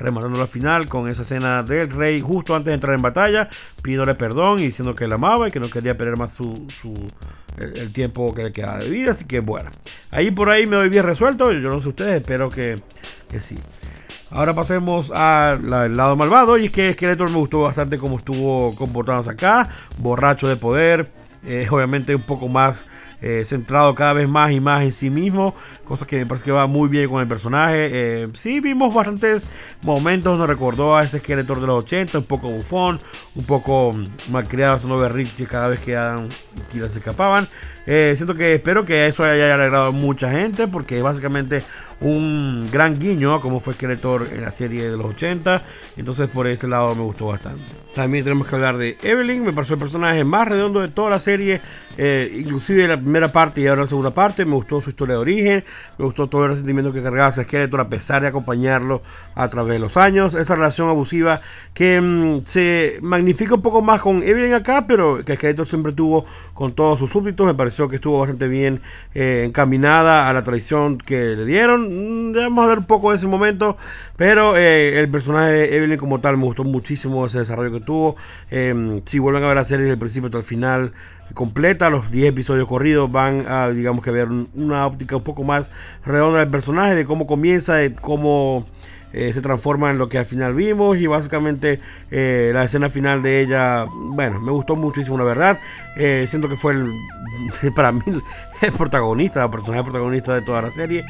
rematando 0.03 0.39
la 0.39 0.47
final 0.47 0.89
con 0.89 1.09
esa 1.09 1.23
escena 1.23 1.63
del 1.63 1.91
rey 1.91 2.21
justo 2.21 2.55
antes 2.55 2.67
de 2.67 2.75
entrar 2.75 2.95
en 2.95 3.03
batalla, 3.03 3.49
pidiéndole 3.83 4.15
perdón 4.15 4.59
y 4.59 4.65
diciendo 4.65 4.95
que 4.95 5.07
la 5.07 5.15
amaba 5.15 5.49
y 5.49 5.51
que 5.51 5.61
no 5.61 5.71
quería 5.71 5.97
perder 5.97 6.17
más 6.17 6.33
su, 6.33 6.67
el, 7.57 7.93
tiempo 7.93 8.35
que 8.35 8.45
le 8.45 8.53
quedaba 8.53 8.79
de 8.79 8.91
vida. 8.91 9.13
Así 9.13 9.25
que 9.25 9.41
bueno, 9.41 9.71
ahí 10.11 10.31
por 10.31 10.51
ahí 10.51 10.67
me 10.67 10.77
doy 10.77 10.89
bien 10.89 11.05
resuelto. 11.05 11.53
Yo 11.53 11.71
no 11.71 11.81
sé 11.81 11.89
ustedes, 11.89 12.21
espero 12.21 12.51
que, 12.51 12.77
que 13.31 13.41
sí. 13.41 13.57
Ahora 14.31 14.55
pasemos 14.55 15.11
al 15.11 15.69
lado 15.97 16.17
malvado. 16.17 16.57
Y 16.57 16.67
es 16.67 16.71
que 16.73 16.93
Skeletor 16.93 17.31
me 17.31 17.37
gustó 17.37 17.63
bastante 17.63 17.99
cómo 17.99 18.19
estuvo 18.19 18.75
comportándose 18.75 19.31
acá. 19.31 19.69
Borracho 19.99 20.49
de 20.49 20.57
poder. 20.57 21.11
Eh, 21.45 21.67
obviamente 21.71 22.15
un 22.15 22.23
poco 22.23 22.49
más 22.49 22.87
eh, 23.23 23.45
centrado 23.45 23.95
cada 23.95 24.13
vez 24.15 24.29
más 24.29 24.51
y 24.53 24.61
más 24.61 24.83
en 24.83 24.93
sí 24.93 25.09
mismo. 25.09 25.55
Cosa 25.85 26.07
que 26.07 26.17
me 26.19 26.27
parece 26.27 26.45
que 26.45 26.53
va 26.53 26.67
muy 26.67 26.89
bien 26.89 27.09
con 27.09 27.21
el 27.21 27.29
personaje. 27.29 27.89
Eh, 27.93 28.29
sí, 28.35 28.61
vimos 28.61 28.93
bastantes 28.93 29.47
momentos. 29.83 30.39
Nos 30.39 30.49
recordó 30.49 30.97
a 30.97 31.05
ese 31.05 31.21
Skeletor 31.21 31.61
de 31.61 31.67
los 31.69 31.85
80. 31.85 32.19
Un 32.19 32.25
poco 32.25 32.51
bufón. 32.51 33.01
Un 33.37 33.45
poco 33.45 33.95
malcriado. 34.29 34.75
Haciendo 34.75 34.99
berrinches 34.99 35.49
cada 35.49 35.69
vez 35.69 35.81
que 35.81 35.93
eran 35.93 36.29
tiras 36.71 36.93
se 36.93 36.99
escapaban. 36.99 37.49
Siento 37.85 38.35
que 38.35 38.55
espero 38.55 38.85
que 38.85 39.07
eso 39.07 39.25
haya 39.25 39.55
alegrado 39.55 39.87
a 39.87 39.91
mucha 39.91 40.31
gente. 40.31 40.69
Porque 40.69 41.03
básicamente 41.03 41.63
un 42.03 42.69
gran 42.73 42.99
guiño 42.99 43.41
como 43.41 43.61
fue 43.61 43.75
Skeletor 43.75 44.29
en 44.33 44.43
la 44.43 44.51
serie 44.51 44.91
de 44.91 44.97
los 44.97 45.07
80. 45.07 45.63
Entonces 45.97 46.29
por 46.29 46.47
ese 46.47 46.69
lado 46.69 46.95
me 46.95 47.03
gustó 47.03 47.29
bastante. 47.29 47.63
También 47.95 48.25
tenemos 48.25 48.47
que 48.47 48.55
hablar 48.55 48.77
de 48.77 48.97
Evelyn. 49.03 49.45
Me 49.45 49.53
pareció 49.53 49.75
el 49.75 49.81
personaje 49.81 50.25
más 50.25 50.49
redondo 50.49 50.81
de 50.81 50.89
toda 50.89 51.11
la 51.11 51.21
serie. 51.21 51.61
Eh, 51.99 52.39
inclusive 52.41 52.89
la 52.89 52.97
primera 52.97 53.31
parte 53.31 53.61
y 53.61 53.67
ahora 53.67 53.83
la 53.83 53.89
segunda 53.89 54.11
parte. 54.11 54.45
Me 54.45 54.55
gustó 54.55 54.81
su 54.81 54.91
historia 54.91 55.15
de 55.15 55.21
origen. 55.21 55.65
Me 55.99 56.05
gustó 56.05 56.27
todo 56.27 56.45
el 56.45 56.51
resentimiento 56.51 56.93
que 56.93 57.03
cargaba 57.03 57.29
ese 57.29 57.45
Skeletor 57.45 57.81
a 57.81 57.89
pesar 57.89 58.23
de 58.23 58.29
acompañarlo 58.29 59.03
a 59.35 59.49
través 59.49 59.75
de 59.75 59.79
los 59.79 59.97
años. 59.97 60.35
Esa 60.35 60.57
relación 60.57 60.89
abusiva 60.89 61.41
que 61.75 62.01
mm, 62.01 62.47
se 62.47 62.99
magnifica 63.03 63.55
un 63.55 63.63
poco 63.63 63.83
más 63.83 64.01
con 64.01 64.23
Evelyn 64.23 64.55
acá. 64.55 64.87
Pero 64.87 65.25
que 65.25 65.37
Skeletor 65.37 65.67
siempre 65.67 65.93
tuvo 65.93 66.25
con 66.55 66.73
todos 66.73 66.99
sus 66.99 67.11
súbditos. 67.11 67.47
Me 67.47 67.55
pareció 67.55 67.72
que 67.77 67.97
estuvo 67.97 68.21
bastante 68.21 68.49
bien 68.49 68.81
eh, 69.15 69.45
encaminada 69.47 70.29
a 70.29 70.33
la 70.33 70.45
traición 70.45 70.99
que 70.99 71.37
le 71.37 71.45
dieron 71.45 71.83
Mm, 71.89 72.33
debemos 72.33 72.69
ver 72.69 72.79
un 72.79 72.85
poco 72.85 73.11
de 73.11 73.17
ese 73.17 73.27
momento. 73.27 73.77
Pero 74.17 74.57
eh, 74.57 74.99
el 74.99 75.09
personaje 75.11 75.53
de 75.53 75.77
Evelyn 75.77 75.99
como 75.99 76.21
tal 76.21 76.37
me 76.37 76.45
gustó 76.45 76.65
muchísimo 76.65 77.27
ese 77.27 77.41
desarrollo 77.41 77.73
que 77.73 77.85
tuvo. 77.85 78.17
Em, 78.51 79.03
si 79.05 79.19
vuelven 79.19 79.45
a 79.45 79.49
ver 79.49 79.57
la 79.57 79.65
serie 79.65 79.85
desde 79.85 79.95
el 79.95 79.99
principio 79.99 80.27
hasta 80.27 80.39
el 80.39 80.45
final 80.45 80.93
completa, 81.35 81.91
los 81.91 82.11
10 82.11 82.29
episodios 82.29 82.69
corridos 82.69 83.11
van 83.11 83.47
a, 83.49 83.71
digamos 83.71 84.05
que 84.05 84.11
ver 84.11 84.29
una 84.55 84.87
óptica 84.87 85.17
un 85.17 85.25
poco 85.25 85.45
más 85.45 85.71
redonda 86.05 86.41
del 86.41 86.51
personaje, 86.51 86.95
de 86.95 87.07
cómo 87.07 87.27
comienza, 87.27 87.75
de 87.77 87.95
cómo 87.95 88.67
se 89.13 89.41
transforma 89.41 89.91
en 89.91 89.99
lo 89.99 90.09
que 90.09 90.19
al 90.19 90.27
final 90.27 90.55
vimos 90.55 90.97
y 90.97 91.07
básicamente 91.07 91.81
la 92.11 92.65
escena 92.65 92.89
final 92.89 93.23
de 93.23 93.41
ella, 93.41 93.87
bueno, 93.93 94.41
me 94.41 94.51
gustó 94.53 94.77
muchísimo 94.77 95.19
la 95.19 95.25
verdad. 95.25 95.61
siento 96.27 96.49
que 96.49 96.57
fue 96.57 96.73
el, 96.73 96.93
para 97.75 97.93
mí 97.93 98.01
el 98.63 98.73
protagonista, 98.73 99.45
el 99.45 99.51
personaje 99.51 99.83
protagonista 99.83 100.35
de 100.35 100.43
toda 100.43 100.63
la 100.63 100.71
serie, 100.71 101.05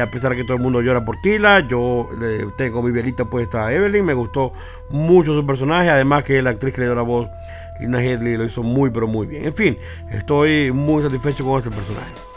a 0.00 0.06
pesar 0.10 0.30
de 0.30 0.38
que 0.38 0.44
todo 0.44 0.56
el 0.56 0.62
mundo 0.62 0.80
llora 0.80 1.04
por 1.04 1.20
Tila, 1.20 1.66
yo 1.68 2.08
tengo 2.56 2.82
mi 2.82 2.90
velita 2.90 3.24
puesta 3.26 3.66
a 3.66 3.72
Evelyn, 3.72 4.04
me 4.04 4.14
gustó 4.14 4.52
mucho 4.90 5.34
su 5.34 5.44
personaje, 5.46 5.90
además 5.90 6.24
que 6.24 6.40
la 6.42 6.50
actriz 6.50 6.74
que 6.74 6.80
le 6.80 6.94
la 6.94 7.02
voz 7.02 7.28
Lina 7.82 8.02
Headley 8.02 8.36
lo 8.36 8.44
hizo 8.44 8.62
muy 8.62 8.90
pero 8.90 9.06
muy 9.06 9.26
bien. 9.26 9.44
En 9.44 9.54
fin, 9.54 9.76
estoy 10.10 10.72
muy 10.72 11.02
satisfecho 11.02 11.44
con 11.44 11.60
ese 11.60 11.70
personaje. 11.70 12.31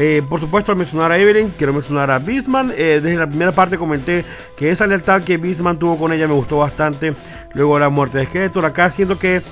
Eh, 0.00 0.22
por 0.28 0.40
supuesto, 0.40 0.70
al 0.70 0.78
mencionar 0.78 1.10
a 1.10 1.18
Evelyn, 1.18 1.52
quiero 1.58 1.72
mencionar 1.72 2.08
a 2.12 2.20
Beastman. 2.20 2.72
Eh, 2.76 3.00
desde 3.02 3.16
la 3.16 3.26
primera 3.26 3.50
parte 3.50 3.76
comenté 3.76 4.24
que 4.56 4.70
esa 4.70 4.86
lealtad 4.86 5.24
que 5.24 5.38
Beastman 5.38 5.76
tuvo 5.76 5.98
con 5.98 6.12
ella 6.12 6.28
me 6.28 6.34
gustó 6.34 6.58
bastante. 6.58 7.16
Luego 7.52 7.74
de 7.74 7.80
la 7.80 7.88
muerte 7.88 8.18
de 8.18 8.26
Skeletor, 8.26 8.64
acá 8.64 8.90
siento 8.90 9.18
que 9.18 9.42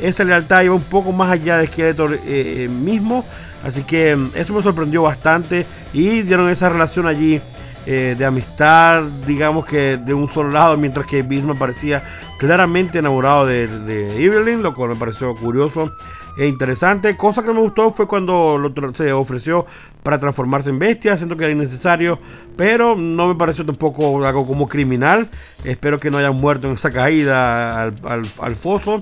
esa 0.00 0.22
lealtad 0.22 0.62
iba 0.62 0.76
un 0.76 0.84
poco 0.84 1.10
más 1.10 1.30
allá 1.30 1.58
de 1.58 1.66
Skeletor 1.66 2.20
eh, 2.24 2.68
mismo. 2.70 3.24
Así 3.64 3.82
que 3.82 4.14
mm, 4.14 4.30
eso 4.36 4.54
me 4.54 4.62
sorprendió 4.62 5.02
bastante. 5.02 5.66
Y 5.92 6.22
dieron 6.22 6.48
esa 6.50 6.68
relación 6.68 7.08
allí 7.08 7.42
de 7.86 8.24
amistad, 8.24 9.04
digamos 9.26 9.64
que 9.64 9.96
de 9.96 10.12
un 10.12 10.28
solo 10.28 10.50
lado, 10.50 10.76
mientras 10.76 11.06
que 11.06 11.22
Beastman 11.22 11.56
parecía 11.56 12.02
claramente 12.36 12.98
enamorado 12.98 13.46
de, 13.46 14.24
Evelyn, 14.24 14.62
lo 14.62 14.74
cual 14.74 14.90
me 14.90 14.96
pareció 14.96 15.34
curioso 15.36 15.92
e 16.36 16.46
interesante. 16.46 17.16
Cosa 17.16 17.42
que 17.42 17.52
me 17.52 17.60
gustó 17.60 17.92
fue 17.92 18.06
cuando 18.06 18.72
se 18.94 19.12
ofreció 19.12 19.66
para 20.02 20.18
transformarse 20.18 20.70
en 20.70 20.78
bestia, 20.78 21.16
siento 21.16 21.36
que 21.36 21.44
era 21.44 21.52
innecesario, 21.52 22.18
pero 22.56 22.94
no 22.96 23.28
me 23.28 23.34
pareció 23.34 23.64
tampoco 23.64 24.24
algo 24.24 24.46
como 24.46 24.68
criminal. 24.68 25.28
Espero 25.64 25.98
que 25.98 26.10
no 26.10 26.18
hayan 26.18 26.36
muerto 26.36 26.66
en 26.66 26.74
esa 26.74 26.90
caída 26.90 27.82
al, 27.82 28.56
foso 28.56 29.00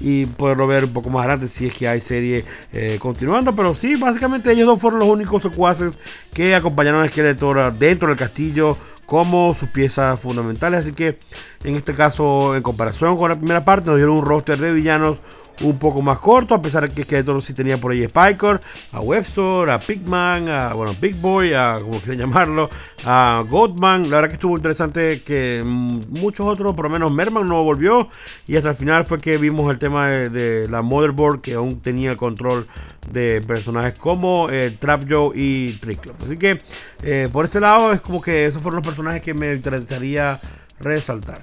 y 0.00 0.26
poderlo 0.26 0.66
ver 0.66 0.84
un 0.84 0.92
poco 0.92 1.10
más 1.10 1.20
adelante 1.24 1.48
si 1.48 1.66
es 1.66 1.74
que 1.74 1.88
hay 1.88 2.00
serie 2.00 2.44
eh, 2.72 2.98
continuando. 3.00 3.54
Pero 3.54 3.74
sí, 3.74 3.96
básicamente 3.96 4.52
ellos 4.52 4.66
dos 4.66 4.80
fueron 4.80 5.00
los 5.00 5.08
únicos 5.08 5.42
secuaces 5.42 5.98
que 6.32 6.54
acompañaron 6.54 7.04
a 7.04 7.08
Skeletor 7.08 7.72
dentro 7.74 8.08
del 8.08 8.16
castillo 8.16 8.76
como 9.06 9.54
sus 9.54 9.70
piezas 9.70 10.20
fundamentales. 10.20 10.80
Así 10.80 10.92
que 10.92 11.18
en 11.64 11.76
este 11.76 11.94
caso, 11.94 12.54
en 12.54 12.62
comparación 12.62 13.16
con 13.16 13.30
la 13.30 13.36
primera 13.36 13.64
parte, 13.64 13.88
nos 13.88 13.96
dieron 13.96 14.16
un 14.16 14.24
roster 14.24 14.58
de 14.58 14.72
villanos 14.72 15.20
un 15.60 15.78
poco 15.78 16.02
más 16.02 16.18
corto, 16.18 16.54
a 16.54 16.62
pesar 16.62 16.88
de 16.88 16.94
que 16.94 17.04
Skeletor 17.04 17.42
sí 17.42 17.54
tenía 17.54 17.78
por 17.78 17.92
ahí 17.92 18.04
Spiker, 18.04 18.60
a 18.92 19.00
Webster, 19.00 19.70
a 19.70 19.78
Pigman, 19.78 20.48
a 20.48 20.72
bueno, 20.72 20.94
Big 21.00 21.16
Boy, 21.16 21.54
a 21.54 21.78
como 21.80 22.00
quieran 22.00 22.18
llamarlo, 22.28 22.70
a 23.04 23.44
Godman. 23.48 24.10
La 24.10 24.16
verdad 24.16 24.28
que 24.28 24.34
estuvo 24.34 24.56
interesante 24.56 25.22
que 25.22 25.62
muchos 25.64 26.46
otros, 26.46 26.74
por 26.74 26.84
lo 26.84 26.90
menos 26.90 27.12
Merman 27.12 27.48
no 27.48 27.62
volvió. 27.62 28.08
Y 28.46 28.56
hasta 28.56 28.70
el 28.70 28.76
final 28.76 29.04
fue 29.04 29.18
que 29.18 29.38
vimos 29.38 29.70
el 29.70 29.78
tema 29.78 30.08
de, 30.08 30.68
la 30.68 30.82
Motherboard 30.82 31.40
que 31.40 31.54
aún 31.54 31.80
tenía 31.80 32.10
el 32.12 32.16
control 32.16 32.66
de 33.12 33.40
personajes 33.46 33.98
como 33.98 34.48
eh, 34.50 34.76
Trap 34.78 35.04
Joe 35.08 35.32
y 35.34 35.72
Triclops. 35.74 36.24
Así 36.24 36.36
que 36.36 36.58
eh, 37.02 37.28
por 37.32 37.44
este 37.44 37.60
lado 37.60 37.92
es 37.92 38.00
como 38.00 38.20
que 38.20 38.46
esos 38.46 38.62
fueron 38.62 38.80
los 38.80 38.86
personajes 38.86 39.22
que 39.22 39.34
me 39.34 39.54
interesaría 39.54 40.40
resaltar. 40.80 41.42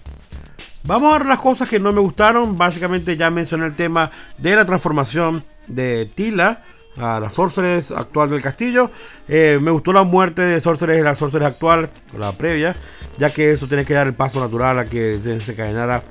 Vamos 0.88 1.16
a 1.16 1.18
ver 1.18 1.28
las 1.28 1.40
cosas 1.40 1.68
que 1.68 1.80
no 1.80 1.92
me 1.92 2.00
gustaron. 2.00 2.56
Básicamente 2.56 3.18
ya 3.18 3.32
mencioné 3.32 3.66
el 3.66 3.76
tema 3.76 4.12
de 4.38 4.56
la 4.56 4.66
transformación 4.66 5.44
de 5.68 6.08
Tila 6.14 6.62
a 6.98 7.20
la 7.20 7.32
Sorceress 7.32 7.92
actual 7.92 8.30
del 8.30 8.44
castillo. 8.44 8.92
Eh, 9.28 9.58
me 9.60 9.72
gustó 9.72 9.92
la 9.94 10.04
muerte 10.04 10.44
de 10.44 10.60
Sorceress, 10.60 11.04
la 11.04 11.16
Sorceress 11.16 11.48
actual, 11.48 11.90
la 12.16 12.34
previa, 12.34 12.76
ya 13.18 13.32
que 13.32 13.52
eso 13.52 13.68
tiene 13.68 13.84
que 13.84 13.96
dar 13.96 14.06
el 14.06 14.14
paso 14.14 14.40
natural 14.40 14.78
a 14.78 14.86
que 14.86 15.20
se 15.24 15.30
desencadenara 15.30 16.04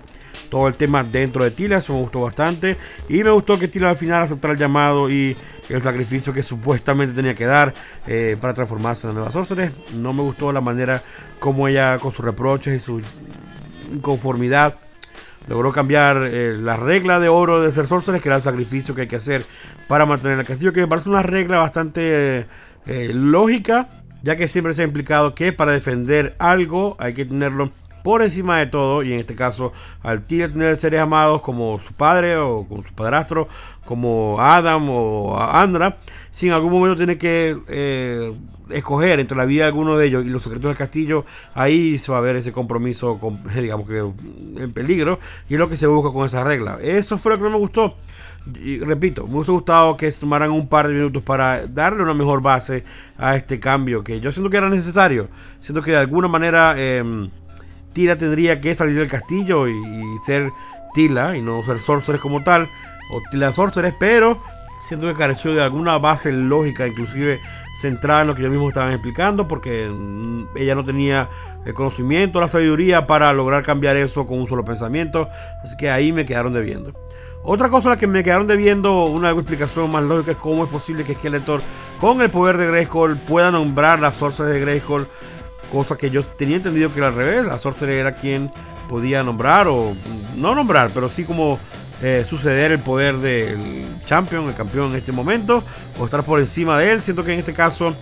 todo 0.51 0.67
el 0.67 0.75
tema 0.75 1.05
dentro 1.05 1.45
de 1.45 1.53
Tila. 1.53 1.77
Eso 1.77 1.93
me 1.93 2.01
gustó 2.01 2.23
bastante. 2.23 2.77
Y 3.09 3.23
me 3.23 3.31
gustó 3.31 3.57
que 3.57 3.69
Tila 3.69 3.91
al 3.91 3.97
final 3.97 4.25
aceptara 4.25 4.55
el 4.55 4.59
llamado 4.59 5.09
y 5.09 5.37
el 5.69 5.83
sacrificio 5.83 6.33
que 6.33 6.43
supuestamente 6.43 7.15
tenía 7.15 7.37
que 7.37 7.47
dar 7.47 7.73
eh, 8.09 8.37
para 8.41 8.53
transformarse 8.53 9.07
en 9.07 9.15
la 9.15 9.21
nueva 9.21 9.33
Sorceress. 9.33 9.71
No 9.95 10.13
me 10.13 10.23
gustó 10.23 10.51
la 10.51 10.61
manera 10.61 11.01
como 11.39 11.69
ella, 11.69 11.97
con 12.01 12.11
sus 12.11 12.25
reproches 12.25 12.77
y 12.77 12.85
su 12.85 13.01
inconformidad 13.93 14.75
logró 15.49 15.73
cambiar 15.73 16.19
eh, 16.23 16.57
la 16.57 16.77
regla 16.77 17.21
de 17.21 17.29
oro 17.29 17.61
de 17.61 17.73
ser 17.73 17.87
sorcerer, 17.87 18.21
que 18.21 18.29
era 18.29 18.37
el 18.37 18.43
sacrificio 18.43 18.95
que 18.95 19.03
hay 19.03 19.09
que 19.09 19.17
hacer 19.17 19.45
para 19.89 20.07
mantener 20.07 20.39
el 20.39 20.47
castillo, 20.47 20.73
que 20.73 20.81
me 20.81 20.89
parece 20.89 21.09
una 21.09 21.23
regla 21.23 21.59
bastante 21.59 22.47
eh, 22.87 23.11
lógica, 23.13 23.89
ya 24.23 24.37
que 24.37 24.49
siempre 24.49 24.73
se 24.75 24.83
ha 24.83 24.85
implicado 24.87 25.35
que 25.35 25.53
para 25.53 25.73
defender 25.73 26.35
algo 26.39 26.97
hay 26.99 27.15
que 27.15 27.25
tenerlo 27.25 27.73
por 28.03 28.23
encima 28.23 28.59
de 28.59 28.67
todo, 28.67 29.03
y 29.03 29.15
en 29.15 29.21
este 29.21 29.35
caso 29.35 29.73
al 30.03 30.27
tener 30.27 30.77
seres 30.77 31.01
amados 31.01 31.41
como 31.41 31.79
su 31.81 31.95
padre 31.95 32.37
o 32.37 32.67
como 32.69 32.83
su 32.83 32.95
padrastro, 32.95 33.49
como 33.87 34.37
Adam 34.41 34.89
o 34.91 35.39
Andra, 35.41 35.97
si 36.35 36.49
en 36.49 36.53
algún 36.53 36.73
momento 36.73 36.97
tiene 36.97 37.17
que 37.17 37.57
eh, 37.69 38.33
escoger 38.71 39.21
entre 39.21 39.37
la 39.37 39.45
vida 39.45 39.63
de 39.63 39.69
alguno 39.69 39.97
de 39.97 40.07
ellos 40.07 40.25
y 40.25 40.29
los 40.29 40.43
secretos 40.43 40.69
del 40.69 40.77
castillo, 40.77 41.25
ahí 41.55 41.97
se 41.99 42.11
va 42.11 42.19
a 42.19 42.21
ver 42.21 42.35
ese 42.35 42.51
compromiso, 42.51 43.21
digamos 43.55 43.89
que 43.89 43.99
en 43.99 44.73
peligro, 44.73 45.21
y 45.49 45.55
es 45.55 45.61
lo 45.61 45.69
que 45.69 45.77
se 45.77 45.87
busca 45.87 46.13
con 46.13 46.27
esa 46.27 46.43
regla. 46.43 46.79
Eso 46.83 47.19
fue 47.19 47.33
lo 47.33 47.39
que 47.39 47.49
me 47.49 47.57
gustó. 47.57 47.95
Repito, 48.81 49.29
me 49.29 49.37
hubiese 49.37 49.53
gustado 49.53 49.97
que 49.97 50.11
se 50.11 50.21
tomaran 50.21 50.51
un 50.51 50.69
par 50.69 50.89
de 50.89 50.95
minutos 50.95 51.23
para 51.23 51.69
darle 51.69 52.03
una 52.03 52.15
mejor 52.15 52.43
base 52.43 52.85
a 53.17 53.37
este 53.37 53.61
cambio, 53.61 54.03
que 54.03 54.21
yo 54.21 54.33
siento 54.33 54.51
que 54.51 54.57
era 54.57 54.69
necesario. 54.69 55.29
Siento 55.61 55.83
que 55.83 55.93
de 55.93 55.99
alguna 55.99 56.27
manera 56.27 56.75
em, 56.77 57.31
Tila 57.93 58.19
tendría 58.19 58.61
que 58.61 58.75
salir 58.75 58.99
del 58.99 59.09
castillo 59.09 59.69
y, 59.69 59.75
ser 60.27 60.51
Tila 60.95 61.37
y 61.37 61.43
no 61.43 61.65
ser 61.65 61.79
Sorcerer 61.79 62.21
como 62.21 62.43
tal, 62.43 62.69
o 63.11 63.23
Tila 63.31 63.53
Sorcerer, 63.53 63.95
pero 64.01 64.43
siento 64.89 65.07
que 65.07 65.15
careció 65.15 65.55
de 65.55 65.63
alguna 65.63 65.99
base 65.99 66.33
lógica, 66.33 66.87
inclusive 66.87 67.41
centrada 67.81 68.23
en 68.23 68.29
lo 68.29 68.35
que 68.35 68.43
yo 68.43 68.51
mismo 68.51 68.69
estaba 68.69 68.93
explicando, 68.93 69.49
porque 69.49 69.89
mm, 69.89 70.57
ella 70.57 70.75
no 70.75 70.85
tenía 70.85 71.29
el 71.65 71.75
conocimiento, 71.75 72.41
la 72.41 72.49
sabiduría 72.49 73.07
para 73.07 73.33
lograr 73.33 73.63
cambiar 73.63 73.97
eso 73.97 74.27
con 74.27 74.41
un 74.41 74.47
solo 74.47 74.65
pensamiento, 74.65 75.29
así 75.63 75.77
que 75.77 75.91
ahí 75.91 76.13
me 76.13 76.27
quedaron 76.27 76.53
debiendo. 76.53 76.93
Otra 77.43 77.69
cosa 77.69 77.91
la 77.91 77.97
que 77.99 78.07
me 78.07 78.23
quedaron 78.23 78.47
debiendo, 78.47 79.05
una 79.05 79.31
explicación 79.31 79.91
más 79.91 80.03
lógica 80.03 80.33
es 80.33 80.39
cómo 80.39 80.65
es 80.65 80.71
posible 80.71 81.05
que 81.05 81.15
Skeletor 81.15 81.61
con 82.01 82.23
el 82.23 82.31
poder 82.31 82.57
de 82.57 82.67
Grayskull 82.69 83.19
pueda 83.19 83.51
nombrar 83.51 84.01
las 84.01 84.15
sources 84.15 84.47
de 84.47 84.61
Grayskull 84.61 85.07
Cosa 85.75 85.97
que 85.97 86.11
yo 86.11 86.23
tenía 86.23 86.57
entendido 86.57 86.93
que 86.93 87.01
era 87.01 87.09
al 87.09 87.17
revés. 87.17 87.47
La 87.47 87.59
Sorcerer 87.59 87.99
era 87.99 88.15
quien 88.15 88.53
podía 88.89 89.23
nombrar 89.23 89.67
o 89.67 89.97
no 90.37 90.55
nombrar, 90.55 90.91
pero 90.93 91.09
sí 91.09 91.25
como 91.25 91.59
eh, 92.03 92.25
suceder 92.29 92.73
el 92.73 92.81
poder 92.81 93.17
del 93.19 94.01
champion, 94.07 94.49
el 94.49 94.55
campeón 94.55 94.91
en 94.91 94.97
este 94.97 95.13
momento, 95.13 95.63
o 95.99 96.05
estar 96.05 96.25
por 96.25 96.41
encima 96.41 96.79
de 96.79 96.93
él. 96.93 97.03
Siento 97.03 97.25
que 97.25 97.33
en 97.33 97.39
este 97.39 97.53
caso 97.53 97.97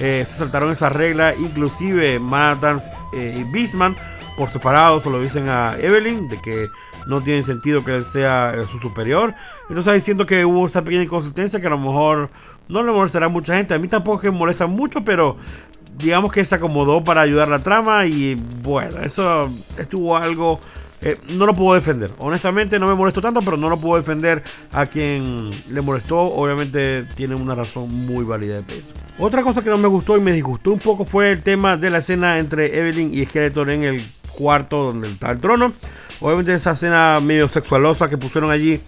eh, 0.00 0.24
se 0.28 0.38
saltaron 0.38 0.72
esa 0.72 0.88
regla, 0.88 1.34
inclusive 1.34 2.18
Manhattan 2.18 2.82
eh, 3.12 3.36
y 3.38 3.44
Beastman 3.44 3.96
por 4.36 4.48
separado 4.48 4.98
se 4.98 5.10
lo 5.10 5.20
dicen 5.20 5.48
a 5.48 5.76
Evelyn 5.78 6.28
de 6.28 6.40
que 6.40 6.70
no 7.06 7.22
tiene 7.22 7.42
sentido 7.42 7.84
que 7.84 7.96
él 7.96 8.06
sea 8.06 8.54
su 8.66 8.78
superior. 8.78 9.34
Entonces 9.68 9.92
ahí 9.92 10.00
siento 10.00 10.24
que 10.24 10.44
hubo 10.44 10.66
esa 10.66 10.82
pequeña 10.82 11.02
inconsistencia 11.02 11.60
que 11.60 11.66
a 11.66 11.70
lo 11.70 11.78
mejor 11.78 12.30
no 12.68 12.82
le 12.82 12.92
molestará 12.92 13.28
mucha 13.28 13.54
gente. 13.56 13.74
A 13.74 13.78
mí 13.78 13.88
tampoco 13.88 14.20
que 14.20 14.30
me 14.30 14.38
molesta 14.38 14.66
mucho, 14.66 15.04
pero 15.04 15.36
digamos 15.98 16.32
que 16.32 16.44
se 16.44 16.54
acomodó 16.54 17.04
para 17.04 17.20
ayudar 17.20 17.48
la 17.48 17.58
trama 17.58 18.06
y 18.06 18.36
bueno, 18.62 19.00
eso 19.02 19.50
estuvo 19.76 20.16
algo... 20.16 20.60
Eh, 21.04 21.18
no 21.30 21.46
lo 21.46 21.54
puedo 21.54 21.74
defender. 21.74 22.12
Honestamente 22.18 22.78
no 22.78 22.86
me 22.86 22.94
molestó 22.94 23.20
tanto, 23.20 23.40
pero 23.42 23.56
no 23.56 23.68
lo 23.68 23.76
puedo 23.76 24.00
defender 24.00 24.42
a 24.72 24.86
quien 24.86 25.50
le 25.70 25.80
molestó. 25.80 26.20
Obviamente 26.20 27.04
tiene 27.16 27.34
una 27.34 27.54
razón 27.54 27.90
muy 28.06 28.24
válida 28.24 28.54
de 28.54 28.62
peso. 28.62 28.92
Otra 29.18 29.42
cosa 29.42 29.62
que 29.62 29.70
no 29.70 29.78
me 29.78 29.88
gustó 29.88 30.16
y 30.16 30.20
me 30.20 30.32
disgustó 30.32 30.72
un 30.72 30.78
poco 30.78 31.04
fue 31.04 31.32
el 31.32 31.42
tema 31.42 31.76
de 31.76 31.90
la 31.90 31.98
escena 31.98 32.38
entre 32.38 32.78
Evelyn 32.78 33.12
y 33.12 33.24
Skeletor 33.24 33.70
en 33.70 33.84
el 33.84 34.02
cuarto 34.36 34.82
donde 34.84 35.08
está 35.10 35.30
el 35.30 35.40
trono. 35.40 35.72
Obviamente 36.20 36.54
esa 36.54 36.72
escena 36.72 37.20
medio 37.20 37.48
sexualosa 37.48 38.08
que 38.08 38.18
pusieron 38.18 38.50
allí 38.50 38.80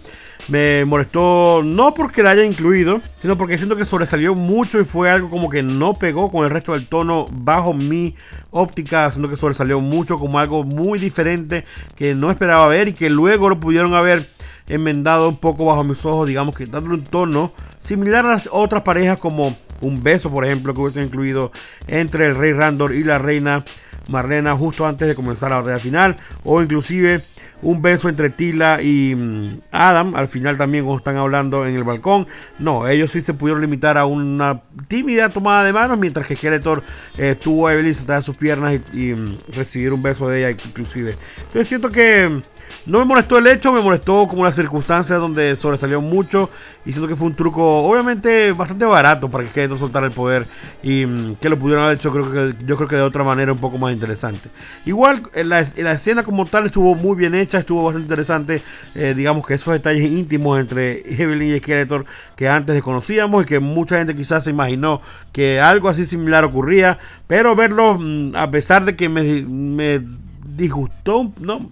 me 0.47 0.85
molestó 0.85 1.61
no 1.63 1.93
porque 1.93 2.21
la 2.21 2.31
haya 2.31 2.45
incluido, 2.45 3.01
sino 3.19 3.37
porque 3.37 3.57
siento 3.57 3.75
que 3.75 3.85
sobresalió 3.85 4.35
mucho 4.35 4.79
y 4.79 4.85
fue 4.85 5.09
algo 5.09 5.29
como 5.29 5.49
que 5.49 5.63
no 5.63 5.95
pegó 5.95 6.31
con 6.31 6.43
el 6.43 6.51
resto 6.51 6.73
del 6.73 6.87
tono 6.87 7.25
bajo 7.31 7.73
mi 7.73 8.15
óptica, 8.51 9.09
siento 9.11 9.29
que 9.29 9.37
sobresalió 9.37 9.79
mucho 9.79 10.19
como 10.19 10.39
algo 10.39 10.63
muy 10.63 10.99
diferente 10.99 11.65
que 11.95 12.13
no 12.13 12.29
esperaba 12.29 12.67
ver 12.67 12.89
y 12.89 12.93
que 12.93 13.09
luego 13.09 13.49
lo 13.49 13.59
pudieron 13.59 13.95
haber 13.95 14.29
enmendado 14.67 15.29
un 15.29 15.37
poco 15.37 15.65
bajo 15.65 15.83
mis 15.83 16.05
ojos, 16.05 16.27
digamos 16.27 16.55
que 16.55 16.65
dándole 16.65 16.95
un 16.95 17.03
tono 17.03 17.53
similar 17.77 18.25
a 18.25 18.29
las 18.29 18.49
otras 18.51 18.83
parejas 18.83 19.19
como 19.19 19.57
un 19.81 20.03
beso, 20.03 20.31
por 20.31 20.45
ejemplo, 20.45 20.73
que 20.73 20.81
hubiese 20.81 21.03
incluido 21.03 21.51
entre 21.87 22.27
el 22.27 22.35
rey 22.35 22.53
Randor 22.53 22.93
y 22.93 23.03
la 23.03 23.17
reina 23.17 23.65
Marlena 24.07 24.55
justo 24.55 24.85
antes 24.85 25.07
de 25.07 25.15
comenzar 25.15 25.49
la 25.49 25.57
batalla 25.57 25.79
final, 25.79 26.15
o 26.43 26.61
inclusive 26.61 27.21
un 27.61 27.81
beso 27.81 28.09
entre 28.09 28.29
Tila 28.29 28.81
y 28.81 29.15
mm, 29.15 29.59
Adam. 29.71 30.15
Al 30.15 30.27
final 30.27 30.57
también 30.57 30.83
cuando 30.83 30.99
están 30.99 31.17
hablando 31.17 31.65
en 31.65 31.75
el 31.75 31.83
balcón. 31.83 32.27
No, 32.59 32.87
ellos 32.87 33.11
sí 33.11 33.21
se 33.21 33.33
pudieron 33.33 33.61
limitar 33.61 33.97
a 33.97 34.05
una 34.05 34.61
tímida 34.87 35.29
tomada 35.29 35.63
de 35.63 35.73
manos. 35.73 35.97
Mientras 35.97 36.27
que 36.27 36.35
Skeletor 36.35 36.83
eh, 37.17 37.35
tuvo 37.41 37.67
a 37.67 37.73
Evelyn 37.73 37.95
sentada 37.95 38.19
en 38.19 38.23
sus 38.23 38.37
piernas 38.37 38.79
y, 38.93 39.13
mm, 39.13 39.37
recibir 39.55 39.93
un 39.93 40.03
beso 40.03 40.27
de 40.27 40.39
ella 40.39 40.51
inclusive. 40.51 41.17
Entonces 41.37 41.67
siento 41.67 41.89
que 41.89 42.29
mm, 42.29 42.41
no 42.87 42.99
me 42.99 43.05
molestó 43.05 43.37
el 43.37 43.47
hecho, 43.47 43.71
me 43.73 43.81
molestó 43.81 44.27
como 44.27 44.43
la 44.43 44.51
circunstancia 44.51 45.15
donde 45.15 45.55
sobresalió 45.55 46.01
mucho. 46.01 46.49
Y 46.85 46.91
siento 46.91 47.07
que 47.07 47.15
fue 47.15 47.25
un 47.27 47.35
truco, 47.35 47.83
obviamente, 47.83 48.51
bastante 48.51 48.85
barato 48.85 49.29
para 49.31 49.43
que 49.43 49.49
Skeletor 49.49 49.79
soltara 49.79 50.05
el 50.05 50.11
poder. 50.11 50.45
Y 50.83 51.33
que 51.35 51.49
lo 51.49 51.57
pudieron 51.57 51.85
haber 51.85 51.97
hecho, 51.97 52.11
creo 52.11 52.31
que, 52.31 52.55
yo 52.65 52.75
creo 52.75 52.87
que 52.87 52.95
de 52.95 53.01
otra 53.01 53.23
manera 53.23 53.51
un 53.51 53.59
poco 53.59 53.79
más 53.79 53.91
interesante. 53.91 54.49
Igual, 54.85 55.23
la, 55.33 55.65
la 55.77 55.91
escena 55.93 56.23
como 56.23 56.45
tal 56.45 56.67
estuvo 56.67 56.93
muy 56.93 57.15
bien 57.15 57.33
hecha, 57.33 57.44
estuvo 57.53 57.83
bastante 57.83 58.05
interesante. 58.05 58.61
Eh, 58.95 59.13
digamos 59.15 59.45
que 59.45 59.53
esos 59.53 59.73
detalles 59.73 60.11
íntimos 60.11 60.59
entre 60.59 61.03
Evelyn 61.21 61.55
y 61.55 61.59
Skeletor 61.59 62.05
que 62.35 62.47
antes 62.47 62.75
desconocíamos 62.75 63.43
y 63.43 63.45
que 63.45 63.59
mucha 63.59 63.97
gente 63.97 64.15
quizás 64.15 64.43
se 64.43 64.49
imaginó 64.49 65.01
que 65.31 65.59
algo 65.59 65.89
así 65.89 66.05
similar 66.05 66.43
ocurría. 66.43 66.97
Pero 67.27 67.55
verlo, 67.55 67.97
mm, 67.99 68.35
a 68.35 68.49
pesar 68.51 68.85
de 68.85 68.95
que 68.95 69.09
me, 69.09 69.23
me 69.43 70.01
disgustó, 70.43 71.31
no, 71.39 71.69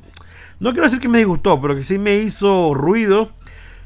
no 0.59 0.71
quiero 0.71 0.85
decir 0.85 0.99
que 0.99 1.09
me 1.09 1.17
disgustó, 1.17 1.59
pero 1.61 1.75
que 1.75 1.83
sí 1.83 1.97
me 1.97 2.17
hizo 2.17 2.73
ruido 2.73 3.29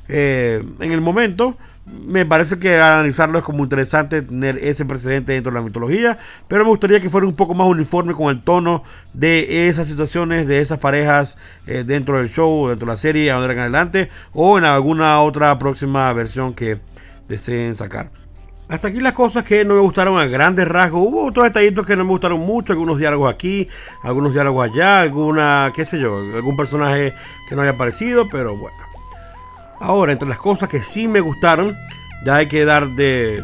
eh, 0.08 0.63
en 0.79 0.91
el 0.91 1.01
momento 1.01 1.58
me 1.88 2.25
parece 2.25 2.60
que 2.60 2.77
analizarlo 2.77 3.39
es 3.39 3.46
como 3.46 3.63
interesante 3.63 4.22
tener 4.22 4.58
ese 4.58 4.86
precedente 4.86 5.34
dentro 5.34 5.51
de 5.51 5.60
la 5.60 5.65
mitología, 5.65 6.17
pero 6.48 6.63
me 6.63 6.70
gustaría 6.70 7.01
que 7.01 7.10
fuera 7.10 7.27
un 7.27 7.36
poco 7.36 7.53
más 7.53 7.67
uniforme 7.67 8.13
con 8.13 8.29
el 8.29 8.41
tono 8.41 8.84
de 9.13 9.67
esas 9.67 9.88
situaciones, 9.88 10.48
de 10.48 10.60
esas 10.60 10.79
parejas 10.79 11.38
eh, 11.65 11.84
dentro 11.86 12.17
del 12.17 12.29
show, 12.29 12.67
dentro 12.67 12.86
de 12.86 12.94
la 12.94 12.98
serie, 12.98 13.32
a 13.32 13.36
donde 13.36 13.53
en 13.53 13.60
adelante, 13.60 14.10
o 14.34 14.58
en 14.58 14.65
alguna 14.65 15.22
otra 15.22 15.58
próxima 15.60 16.12
versión 16.13 16.53
que 16.53 16.79
deseen 17.27 17.75
sacar. 17.75 18.10
Hasta 18.70 18.89
aquí 18.89 19.00
las 19.00 19.13
cosas 19.13 19.46
que 19.46 19.63
no 19.63 19.75
me 19.75 19.79
gustaron 19.79 20.17
a 20.17 20.25
grandes 20.25 20.67
rasgos. 20.67 21.01
Hubo 21.01 21.27
otros 21.27 21.46
detallitos 21.46 21.88
que 21.88 21.96
no 21.96 22.03
me 22.03 22.10
gustaron 22.10 22.41
mucho, 22.41 22.74
algunos 22.74 23.00
diálogos 23.00 23.34
aquí, 23.34 23.70
algunos 24.03 24.34
diálogos 24.34 24.70
allá, 24.70 25.00
alguna, 25.00 25.72
qué 25.74 25.86
sé 25.86 26.00
yo, 26.00 26.17
algún 26.17 26.58
personaje 26.58 27.13
que 27.48 27.56
no 27.56 27.62
haya 27.62 27.72
aparecido, 27.72 28.27
pero 28.29 28.58
bueno. 28.58 28.87
Ahora, 29.80 30.14
entre 30.14 30.28
las 30.28 30.38
cosas 30.38 30.70
que 30.70 30.82
sí 30.82 31.08
me 31.08 31.20
gustaron, 31.20 31.78
ya 32.26 32.38
hay 32.38 32.48
que 32.48 32.66
dar 32.66 32.90
de, 32.90 33.44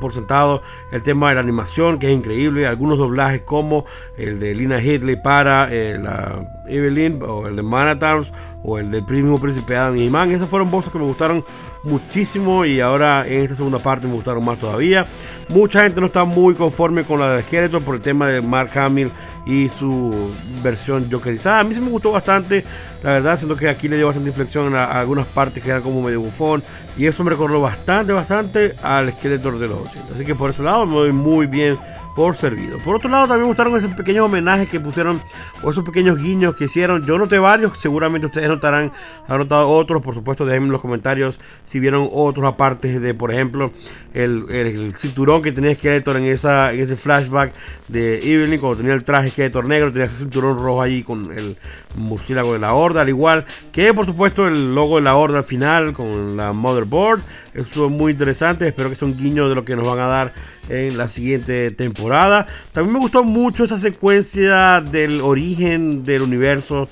por 0.00 0.12
sentado 0.12 0.62
el 0.90 1.02
tema 1.02 1.28
de 1.28 1.36
la 1.36 1.40
animación, 1.40 1.98
que 1.98 2.08
es 2.08 2.12
increíble. 2.12 2.66
Algunos 2.66 2.98
doblajes 2.98 3.42
como 3.42 3.84
el 4.16 4.40
de 4.40 4.54
Lina 4.54 4.78
Headley 4.78 5.16
para 5.16 5.68
eh, 5.72 5.98
la 5.98 6.61
Evelyn, 6.66 7.22
o 7.22 7.46
el 7.46 7.56
de 7.56 7.62
Manatars, 7.62 8.32
o 8.62 8.78
el 8.78 8.90
del 8.90 9.04
primo 9.04 9.40
príncipe 9.40 9.76
Adam 9.76 9.96
y 9.96 10.04
Iman. 10.04 10.30
Esas 10.30 10.48
fueron 10.48 10.70
voces 10.70 10.92
que 10.92 10.98
me 10.98 11.04
gustaron 11.04 11.44
muchísimo 11.84 12.64
y 12.64 12.80
ahora 12.80 13.26
en 13.26 13.42
esta 13.42 13.56
segunda 13.56 13.78
parte 13.78 14.06
me 14.06 14.14
gustaron 14.14 14.44
más 14.44 14.58
todavía. 14.58 15.06
Mucha 15.48 15.82
gente 15.82 16.00
no 16.00 16.06
está 16.06 16.24
muy 16.24 16.54
conforme 16.54 17.04
con 17.04 17.20
la 17.20 17.34
de 17.34 17.42
Skeletor 17.42 17.82
por 17.82 17.96
el 17.96 18.00
tema 18.00 18.28
de 18.28 18.40
Mark 18.40 18.70
Hamill 18.78 19.10
y 19.44 19.68
su 19.68 20.30
versión 20.62 21.10
jokerizada. 21.10 21.60
A 21.60 21.64
mí 21.64 21.74
sí 21.74 21.80
me 21.80 21.90
gustó 21.90 22.12
bastante, 22.12 22.64
la 23.02 23.10
verdad, 23.10 23.36
siento 23.36 23.56
que 23.56 23.68
aquí 23.68 23.88
le 23.88 23.96
dio 23.96 24.06
bastante 24.06 24.30
inflexión 24.30 24.74
a, 24.76 24.84
algunas 24.84 25.26
partes 25.26 25.62
que 25.62 25.70
eran 25.70 25.82
como 25.82 26.02
medio 26.02 26.20
bufón 26.20 26.62
y 26.96 27.06
eso 27.06 27.24
me 27.24 27.30
recordó 27.30 27.60
bastante, 27.60 28.12
bastante 28.12 28.76
al 28.82 29.12
Skeletor 29.12 29.58
de 29.58 29.68
los 29.68 29.80
80. 29.88 30.14
Así 30.14 30.24
que 30.24 30.34
por 30.34 30.50
ese 30.50 30.62
lado 30.62 30.86
me 30.86 30.94
doy 30.94 31.12
muy 31.12 31.46
bien 31.46 31.78
por 32.14 32.36
servido. 32.36 32.78
Por 32.78 32.96
otro 32.96 33.10
lado, 33.10 33.26
también 33.26 33.42
me 33.42 33.48
gustaron 33.48 33.76
esos 33.76 33.92
pequeños 33.94 34.26
homenajes 34.26 34.68
que 34.68 34.80
pusieron, 34.80 35.22
o 35.62 35.70
esos 35.70 35.84
pequeños 35.84 36.18
guiños 36.18 36.54
que 36.56 36.64
hicieron. 36.64 37.06
Yo 37.06 37.18
noté 37.18 37.38
varios, 37.38 37.78
seguramente 37.78 38.26
ustedes 38.26 38.48
notarán, 38.48 38.92
han 39.28 39.38
notado 39.38 39.68
otros, 39.68 40.02
por 40.02 40.14
supuesto, 40.14 40.44
déjenme 40.44 40.66
en 40.66 40.72
los 40.72 40.82
comentarios 40.82 41.40
si 41.64 41.80
vieron 41.80 42.08
otros 42.12 42.46
aparte 42.46 43.00
de, 43.00 43.14
por 43.14 43.32
ejemplo, 43.32 43.72
el, 44.14 44.94
cinturón 44.96 45.42
que 45.42 45.52
tenía 45.52 45.74
Skeletor 45.74 46.16
en, 46.16 46.24
esa, 46.24 46.72
en 46.72 46.80
ese 46.80 46.96
flashback 46.96 47.54
de 47.88 48.18
Evelyn, 48.18 48.60
cuando 48.60 48.78
tenía 48.78 48.94
el 48.94 49.04
traje 49.04 49.30
Skeletor 49.30 49.66
negro, 49.66 49.92
tenía 49.92 50.06
ese 50.06 50.18
cinturón 50.18 50.62
rojo 50.62 50.82
allí 50.82 51.02
con 51.02 51.32
el 51.32 51.56
murciélago 51.96 52.52
de 52.52 52.58
la 52.58 52.74
Horda, 52.74 53.02
al 53.02 53.08
igual 53.08 53.46
que, 53.72 53.94
por 53.94 54.06
supuesto, 54.06 54.46
el 54.46 54.74
logo 54.74 54.96
de 54.96 55.02
la 55.02 55.16
Horda 55.16 55.38
al 55.38 55.44
final 55.44 55.92
con 55.92 56.36
la 56.36 56.52
motherboard. 56.52 57.22
Estuvo 57.54 57.90
muy 57.90 58.12
interesante, 58.12 58.68
espero 58.68 58.88
que 58.88 58.96
sea 58.96 59.08
un 59.08 59.16
guiño 59.16 59.48
de 59.48 59.54
lo 59.54 59.64
que 59.64 59.76
nos 59.76 59.86
van 59.86 59.98
a 59.98 60.06
dar 60.06 60.32
en 60.68 60.96
la 60.96 61.08
siguiente 61.08 61.70
temporada. 61.70 62.46
También 62.72 62.94
me 62.94 63.00
gustó 63.00 63.24
mucho 63.24 63.64
esa 63.64 63.78
secuencia 63.78 64.80
del 64.80 65.20
origen 65.20 66.02
del 66.04 66.22
universo 66.22 66.88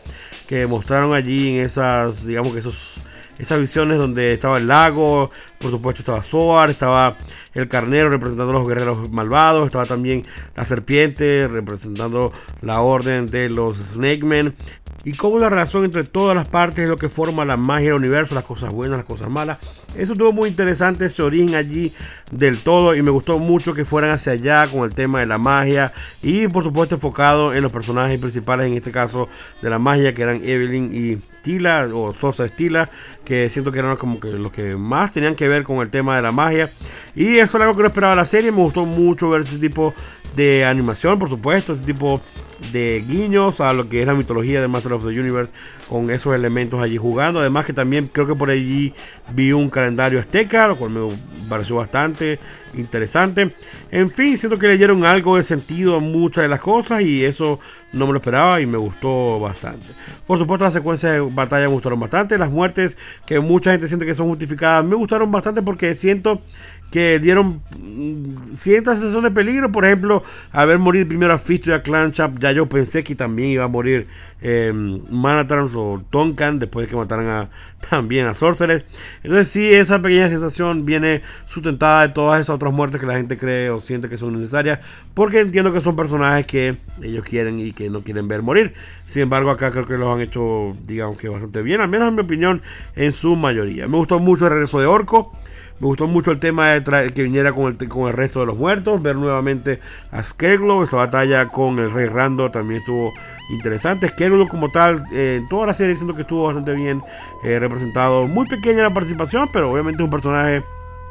que 0.47 0.67
mostraron 0.67 1.15
allí 1.15 1.49
en 1.49 1.65
esas, 1.65 2.27
digamos 2.27 2.53
que 2.53 2.59
esos 2.59 3.03
esas 3.41 3.59
visiones 3.59 3.97
donde 3.97 4.35
estaba 4.35 4.59
el 4.59 4.69
lago, 4.69 5.31
por 5.59 5.71
supuesto 5.71 6.03
estaba 6.03 6.21
Zoar, 6.21 6.69
estaba 6.69 7.17
el 7.55 7.69
carnero 7.69 8.11
representando 8.11 8.51
a 8.51 8.59
los 8.59 8.69
guerreros 8.69 9.11
malvados, 9.11 9.65
estaba 9.65 9.87
también 9.87 10.25
la 10.55 10.67
serpiente 10.67 11.49
representando 11.49 12.33
la 12.61 12.83
orden 12.83 13.31
de 13.31 13.49
los 13.49 13.79
Snake 13.79 14.25
Men, 14.25 14.55
y 15.05 15.13
cómo 15.13 15.39
la 15.39 15.49
relación 15.49 15.85
entre 15.85 16.05
todas 16.05 16.37
las 16.37 16.49
partes 16.49 16.85
es 16.85 16.89
lo 16.89 16.97
que 16.97 17.09
forma 17.09 17.45
la 17.45 17.57
magia 17.57 17.89
del 17.89 17.95
universo, 17.95 18.35
las 18.35 18.45
cosas 18.45 18.73
buenas, 18.73 18.99
las 18.99 19.07
cosas 19.07 19.31
malas. 19.31 19.59
Eso 19.97 20.13
estuvo 20.13 20.33
muy 20.33 20.49
interesante, 20.49 21.07
ese 21.07 21.23
origen 21.23 21.55
allí 21.55 21.93
del 22.31 22.59
todo 22.61 22.95
y 22.95 23.03
me 23.03 23.11
gustó 23.11 23.39
mucho 23.39 23.73
que 23.73 23.85
fueran 23.85 24.11
hacia 24.11 24.33
allá 24.33 24.67
con 24.67 24.85
el 24.85 24.95
tema 24.95 25.21
de 25.21 25.27
la 25.27 25.39
magia 25.39 25.93
y 26.23 26.49
por 26.49 26.63
supuesto 26.63 26.97
enfocado 26.97 27.55
en 27.55 27.63
los 27.63 27.73
personajes 27.73 28.19
principales, 28.19 28.67
en 28.67 28.75
este 28.75 28.93
caso 28.93 29.29
de 29.63 29.71
la 29.71 29.79
magia 29.79 30.13
que 30.13 30.23
eran 30.23 30.41
Evelyn 30.45 30.91
y 30.93 31.17
Tila 31.43 31.89
o 31.93 32.13
Sorcerer 32.13 32.51
Tila, 32.51 32.91
que 33.25 33.49
siento 33.49 33.73
que 33.73 33.79
eran 33.79 33.97
como 33.97 34.21
que 34.21 34.29
los 34.29 34.53
que 34.53 34.77
más 34.77 35.13
tenían 35.13 35.35
que 35.35 35.49
ver 35.49 35.65
con 35.65 35.79
el 35.79 35.89
tema 35.89 36.17
de 36.17 36.23
la 36.23 36.33
magia. 36.33 36.71
Y 37.15 37.39
eso 37.39 37.57
era 37.57 37.65
algo 37.65 37.77
que 37.77 37.83
no 37.83 37.89
esperaba 37.89 38.15
la 38.15 38.27
serie, 38.27 38.53
me 38.53 38.59
gustó 38.59 38.85
mucho 38.85 39.31
ver 39.31 39.43
ese 39.43 39.59
tipo 39.59 39.95
de 40.37 40.65
animación, 40.65 41.19
por 41.19 41.31
supuesto, 41.31 41.73
ese 41.73 41.83
tipo 41.83 42.21
de 42.73 43.05
guiños 43.07 43.61
a 43.61 43.73
lo 43.73 43.89
que 43.89 44.01
es 44.01 44.07
la 44.07 44.15
mitología 44.15 44.61
de 44.61 44.69
Master 44.69 44.93
of 44.93 45.05
the 45.05 45.19
Universe 45.19 45.53
con 45.89 46.11
esos 46.11 46.35
elementos 46.35 46.81
allí 46.81 46.97
jugando. 46.97 47.41
Además 47.41 47.67
que 47.67 47.73
también 47.73 48.09
creo 48.13 48.27
que 48.27 48.35
por 48.35 48.51
allí 48.51 48.95
vi 49.35 49.53
un 49.53 49.71
calendario 49.71 50.21
azteca, 50.21 50.69
lo 50.69 50.77
cual 50.77 50.91
me 50.91 51.01
pareció 51.49 51.77
bastante 51.77 52.39
interesante. 52.75 53.55
En 53.91 54.11
fin, 54.11 54.39
siento 54.39 54.59
que 54.59 54.69
le 54.69 54.77
dieron 54.77 55.05
algo 55.05 55.37
de 55.37 55.43
sentido 55.43 55.97
a 55.97 56.01
muchas 56.01 56.43
de 56.43 56.49
las 56.49 56.61
cosas 56.61 57.03
y 57.03 57.25
eso 57.25 57.59
no 57.93 58.07
me 58.07 58.13
lo 58.13 58.19
esperaba 58.19 58.61
y 58.61 58.67
me 58.67 58.79
gustó 58.79 59.41
bastante. 59.41 59.87
Por 60.27 60.39
supuesto, 60.39 60.65
las 60.65 60.75
secuencias 60.75 61.13
de 61.13 61.21
batalla 61.21 61.67
me 61.67 61.73
gustaron 61.73 61.99
bastante. 61.99 62.39
Las 62.39 62.51
muertes 62.51 62.97
que 63.27 63.41
mucha 63.41 63.73
gente 63.73 63.89
siente 63.89 64.07
que 64.07 64.15
son 64.15 64.29
justificadas 64.29 64.85
me 64.85 64.95
gustaron 64.95 65.31
bastante 65.31 65.63
porque 65.63 65.95
siento 65.95 66.43
que 66.91 67.19
dieron 67.19 67.63
mm, 67.79 68.57
cierta 68.57 68.95
sensación 68.95 69.25
de 69.25 69.31
peligro. 69.31 69.71
Por 69.73 69.85
ejemplo, 69.85 70.23
al 70.53 70.67
ver 70.67 70.79
morir 70.79 71.07
primero 71.07 71.33
a 71.33 71.39
Fisto 71.39 71.71
y 71.71 71.73
a 71.73 71.83
Clanchap, 71.83 72.39
ya 72.39 72.53
yo 72.53 72.69
pensé 72.69 73.05
que 73.05 73.15
también 73.15 73.51
iba 73.51 73.65
a 73.65 73.69
morir 73.69 74.09
eh, 74.43 74.73
Manatrans 74.75 75.73
o 75.75 76.03
Tonkan 76.11 76.59
después 76.59 76.87
de 76.87 76.91
que 76.91 76.97
mataran 76.97 77.27
a, 77.27 77.51
también 77.91 78.27
a 78.27 78.35
Sorcerer. 78.35 78.85
Entonces, 79.23 79.49
sí, 79.49 79.73
esa 79.73 80.01
pequeña 80.01 80.29
sensación 80.29 80.85
viene 80.85 81.23
sustentada 81.47 82.07
de 82.07 82.09
todas 82.13 82.41
esas 82.41 82.57
otras 82.57 82.73
muertes 82.73 83.01
que 83.01 83.07
la 83.07 83.17
gente 83.17 83.37
cree 83.37 83.71
o 83.71 83.81
siente 83.81 84.09
que 84.09 84.17
son 84.17 84.35
necesarias, 84.35 84.81
porque 85.15 85.41
entiendo 85.41 85.73
que 85.73 85.81
son 85.81 85.97
personajes 85.97 86.47
que 86.47 86.77
ellos 87.03 87.25
quieren 87.25 87.61
y 87.61 87.73
que 87.73 87.91
no 87.91 88.03
quieren 88.03 88.29
ver 88.29 88.43
morir. 88.43 88.75
Sin 89.07 89.23
embargo, 89.23 89.51
acá 89.51 89.71
creo 89.71 89.87
que 89.87 89.97
los 89.97 90.15
han 90.15 90.21
hecho, 90.21 90.77
digamos 90.87 91.19
que 91.19 91.29
bastante 91.29 91.63
bien, 91.63 91.81
al 91.81 91.89
menos 91.89 92.09
en 92.09 92.15
mi 92.15 92.23
opinión, 92.23 92.63
en 92.97 93.13
su 93.13 93.37
mayoría. 93.37 93.89
Me 93.89 93.97
gustó 93.97 94.19
mucho 94.19 94.47
el 94.47 94.53
regreso 94.53 94.81
de 94.81 94.87
Orco. 94.87 95.33
Me 95.81 95.87
gustó 95.87 96.07
mucho 96.07 96.31
el 96.31 96.39
tema 96.39 96.73
de 96.73 97.13
que 97.15 97.23
viniera 97.23 97.53
con 97.53 97.75
el, 97.79 98.13
resto 98.13 98.41
de 98.41 98.47
los 98.47 98.57
muertos. 98.59 99.01
Ver 99.01 99.17
nuevamente 99.17 99.81
a 100.13 100.23
Skerglo. 100.23 100.83
Esa 100.83 100.99
batalla 100.99 101.49
con 101.49 101.79
el 101.79 101.91
Rey 101.91 102.07
Rando 102.07 102.51
también 102.51 102.81
estuvo 102.81 103.15
interesante. 103.49 104.09
Skerglo 104.09 104.47
como 104.47 104.71
tal, 104.71 105.03
eh, 105.11 105.39
en 105.41 105.49
toda 105.49 105.67
la 105.67 105.75
serie 105.75 105.97
siento 105.97 106.15
que 106.15 106.23
estuvo 106.23 106.45
bastante 106.45 106.75
bien 106.75 107.03
eh, 107.45 107.59
representado. 107.59 108.27
Muy 108.27 108.47
pequeña 108.47 108.83
la 108.83 108.93
participación, 108.93 109.49
pero 109.55 109.73
obviamente 109.73 110.03
es 110.03 110.05
un 110.05 110.11
personaje 110.11 110.63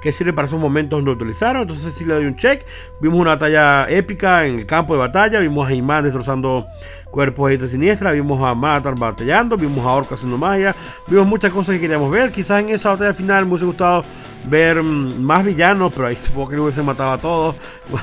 que 0.01 0.13
sirve 0.13 0.34
para 0.34 0.47
esos 0.47 0.60
momentos 0.60 1.03
no 1.03 1.12
utilizaron. 1.12 1.63
Entonces 1.63 1.93
sí 1.93 2.05
le 2.05 2.13
doy 2.13 2.25
un 2.25 2.36
check. 2.36 2.63
Vimos 3.01 3.19
una 3.19 3.32
batalla 3.32 3.89
épica 3.89 4.45
en 4.45 4.60
el 4.60 4.65
campo 4.67 4.93
de 4.93 4.99
batalla. 4.99 5.39
Vimos 5.39 5.67
a 5.67 5.73
Imán 5.73 6.03
destrozando 6.03 6.67
cuerpos 7.12 7.50
de 7.52 7.67
siniestra. 7.67 8.12
Vimos 8.12 8.41
a 8.41 8.54
Matar 8.56 8.95
batallando. 8.98 9.58
Vimos 9.58 9.86
a 9.86 9.93
Orca 9.93 10.15
haciendo 10.15 10.38
magia. 10.38 10.76
Vimos 11.08 11.28
muchas 11.28 11.52
cosas 11.52 11.76
que 11.76 11.82
queríamos 11.82 12.12
ver. 12.12 12.32
Quizás 12.32 12.62
en 12.62 12.69
esa 12.69 12.89
batalla 12.89 13.13
final 13.13 13.45
me 13.45 13.52
hubiese 13.52 13.65
gustado 13.65 14.04
ver 14.45 14.82
mm, 14.82 15.22
más 15.22 15.43
villanos. 15.43 15.91
Pero 15.93 16.08
ahí 16.08 16.15
supongo 16.15 16.50
que 16.50 16.56
no 16.56 16.63
hubiese 16.63 16.84
matado 16.84 17.12
a 17.12 17.17
todos. 17.17 17.56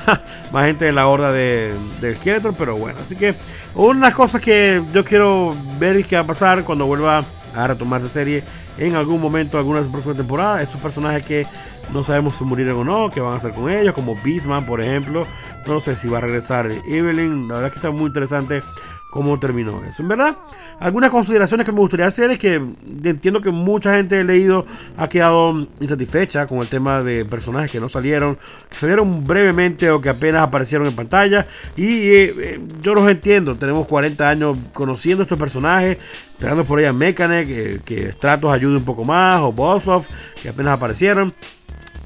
más 0.51 0.65
gente 0.65 0.87
en 0.87 0.95
la 0.95 1.07
horda 1.07 1.31
de, 1.31 1.73
del 2.01 2.17
Skeletor. 2.17 2.55
Pero 2.57 2.75
bueno, 2.75 2.99
así 3.03 3.15
que 3.15 3.35
una 3.75 4.11
cosas 4.11 4.41
que 4.41 4.83
yo 4.93 5.03
quiero 5.03 5.55
ver 5.79 5.97
y 5.97 6.03
qué 6.03 6.15
va 6.15 6.23
a 6.23 6.27
pasar 6.27 6.63
cuando 6.63 6.85
vuelva 6.85 7.23
a 7.55 7.67
retomar 7.67 8.01
la 8.01 8.07
serie 8.07 8.43
en 8.77 8.95
algún 8.95 9.19
momento, 9.19 9.57
alguna 9.57 9.81
próxima 9.81 10.15
temporada. 10.15 10.61
Estos 10.61 10.79
personajes 10.79 11.25
que 11.25 11.47
no 11.93 12.03
sabemos 12.03 12.35
si 12.35 12.43
murieron 12.43 12.77
o 12.79 12.83
no, 12.83 13.09
qué 13.09 13.21
van 13.21 13.33
a 13.33 13.37
hacer 13.37 13.53
con 13.53 13.69
ellos, 13.69 13.93
como 13.93 14.15
Beastman, 14.23 14.65
por 14.65 14.81
ejemplo. 14.81 15.25
No 15.65 15.79
sé 15.79 15.95
si 15.95 16.07
va 16.07 16.19
a 16.19 16.21
regresar 16.21 16.69
Evelyn. 16.85 17.47
La 17.47 17.55
verdad 17.55 17.67
es 17.67 17.73
que 17.73 17.79
está 17.79 17.91
muy 17.91 18.07
interesante 18.07 18.63
cómo 19.09 19.39
terminó 19.39 19.83
eso. 19.85 20.01
En 20.01 20.09
verdad, 20.09 20.37
algunas 20.79 21.09
consideraciones 21.09 21.65
que 21.65 21.71
me 21.71 21.79
gustaría 21.79 22.07
hacer 22.07 22.31
es 22.31 22.39
que 22.39 22.55
entiendo 23.03 23.41
que 23.41 23.51
mucha 23.51 23.95
gente 23.95 24.19
he 24.19 24.23
leído 24.23 24.65
ha 24.97 25.07
quedado 25.07 25.67
insatisfecha 25.79 26.45
con 26.45 26.59
el 26.59 26.67
tema 26.67 27.01
de 27.01 27.25
personajes 27.25 27.71
que 27.71 27.79
no 27.79 27.89
salieron, 27.89 28.37
que 28.69 28.77
salieron 28.77 29.25
brevemente 29.25 29.89
o 29.91 30.01
que 30.01 30.09
apenas 30.09 30.43
aparecieron 30.43 30.87
en 30.87 30.95
pantalla. 30.95 31.47
Y 31.75 31.85
eh, 31.85 32.33
eh, 32.37 32.59
yo 32.81 32.93
los 32.93 33.09
entiendo, 33.09 33.55
tenemos 33.55 33.87
40 33.87 34.29
años 34.29 34.57
conociendo 34.73 35.23
estos 35.23 35.39
personajes, 35.39 35.97
esperando 36.31 36.65
por 36.65 36.79
ella 36.79 36.93
Mechanic, 36.93 37.83
que 37.83 38.11
Stratos 38.11 38.53
ayude 38.53 38.77
un 38.77 38.85
poco 38.85 39.05
más, 39.05 39.41
o 39.41 39.51
Bossoff, 39.51 40.07
que 40.41 40.49
apenas 40.49 40.73
aparecieron 40.73 41.33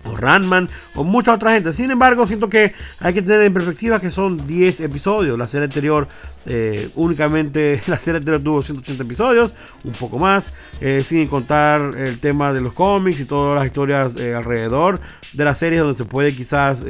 o 0.04 0.16
Ranman 0.16 0.70
o 0.96 1.04
mucha 1.04 1.34
otra 1.34 1.54
gente. 1.54 1.74
Sin 1.74 1.92
embargo, 1.92 2.26
siento 2.26 2.50
que 2.50 2.74
hay 3.00 3.14
que 3.14 3.22
tener 3.22 3.42
en 3.42 3.54
perspectiva 3.54 4.00
que 4.00 4.12
son 4.12 4.48
10 4.48 4.82
episodios. 4.82 5.38
La 5.38 5.48
serie 5.48 5.66
anterior 5.66 6.08
eh, 6.45 6.89
únicamente 6.95 7.82
la 7.88 7.97
serie 7.97 8.17
anterior 8.17 8.41
tuvo 8.41 8.62
180 8.62 9.04
episodios, 9.04 9.54
un 9.84 9.91
poco 9.93 10.17
más, 10.17 10.51
eh, 10.80 11.04
sin 11.06 11.27
contar 11.27 11.95
el 11.95 12.19
tema 12.19 12.51
de 12.54 12.62
los 12.62 12.73
cómics 12.73 13.19
y 13.19 13.25
todas 13.25 13.56
las 13.56 13.65
historias 13.65 14.15
eh, 14.15 14.34
alrededor 14.34 14.99
de 15.34 15.45
la 15.45 15.54
serie 15.54 15.80
donde 15.80 15.93
se 15.93 16.06
puede 16.06 16.36
quizás 16.36 16.84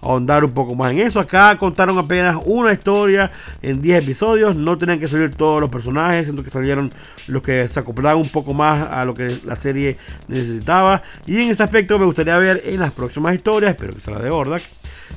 ahondar 0.00 0.44
un 0.44 0.52
poco 0.52 0.74
más 0.74 0.92
en 0.92 1.00
eso. 1.00 1.18
Acá 1.18 1.56
contaron 1.58 1.98
apenas 1.98 2.36
una 2.44 2.72
historia 2.72 3.32
en 3.62 3.80
10 3.80 4.02
episodios, 4.04 4.54
no 4.54 4.76
tenían 4.78 5.00
que 5.00 5.08
salir 5.08 5.34
todos 5.34 5.60
los 5.60 5.70
personajes, 5.70 6.24
siento 6.24 6.44
que 6.44 6.50
salieron 6.50 6.92
los 7.26 7.42
que 7.42 7.66
se 7.68 7.80
acoplaban 7.80 8.18
un 8.18 8.28
poco 8.28 8.54
más 8.54 8.82
a 8.90 9.04
lo 9.04 9.14
que 9.14 9.38
la 9.44 9.56
serie 9.56 9.96
necesitaba. 10.28 11.02
Y 11.26 11.40
en 11.40 11.50
ese 11.50 11.62
aspecto 11.62 11.98
me 11.98 12.04
gustaría 12.04 12.36
ver 12.38 12.62
en 12.64 12.80
las 12.80 12.92
próximas 12.92 13.34
historias, 13.34 13.72
espero 13.72 13.94
que 13.94 14.00
sea 14.00 14.14
la 14.14 14.20
de 14.20 14.30
Ordak 14.30 14.62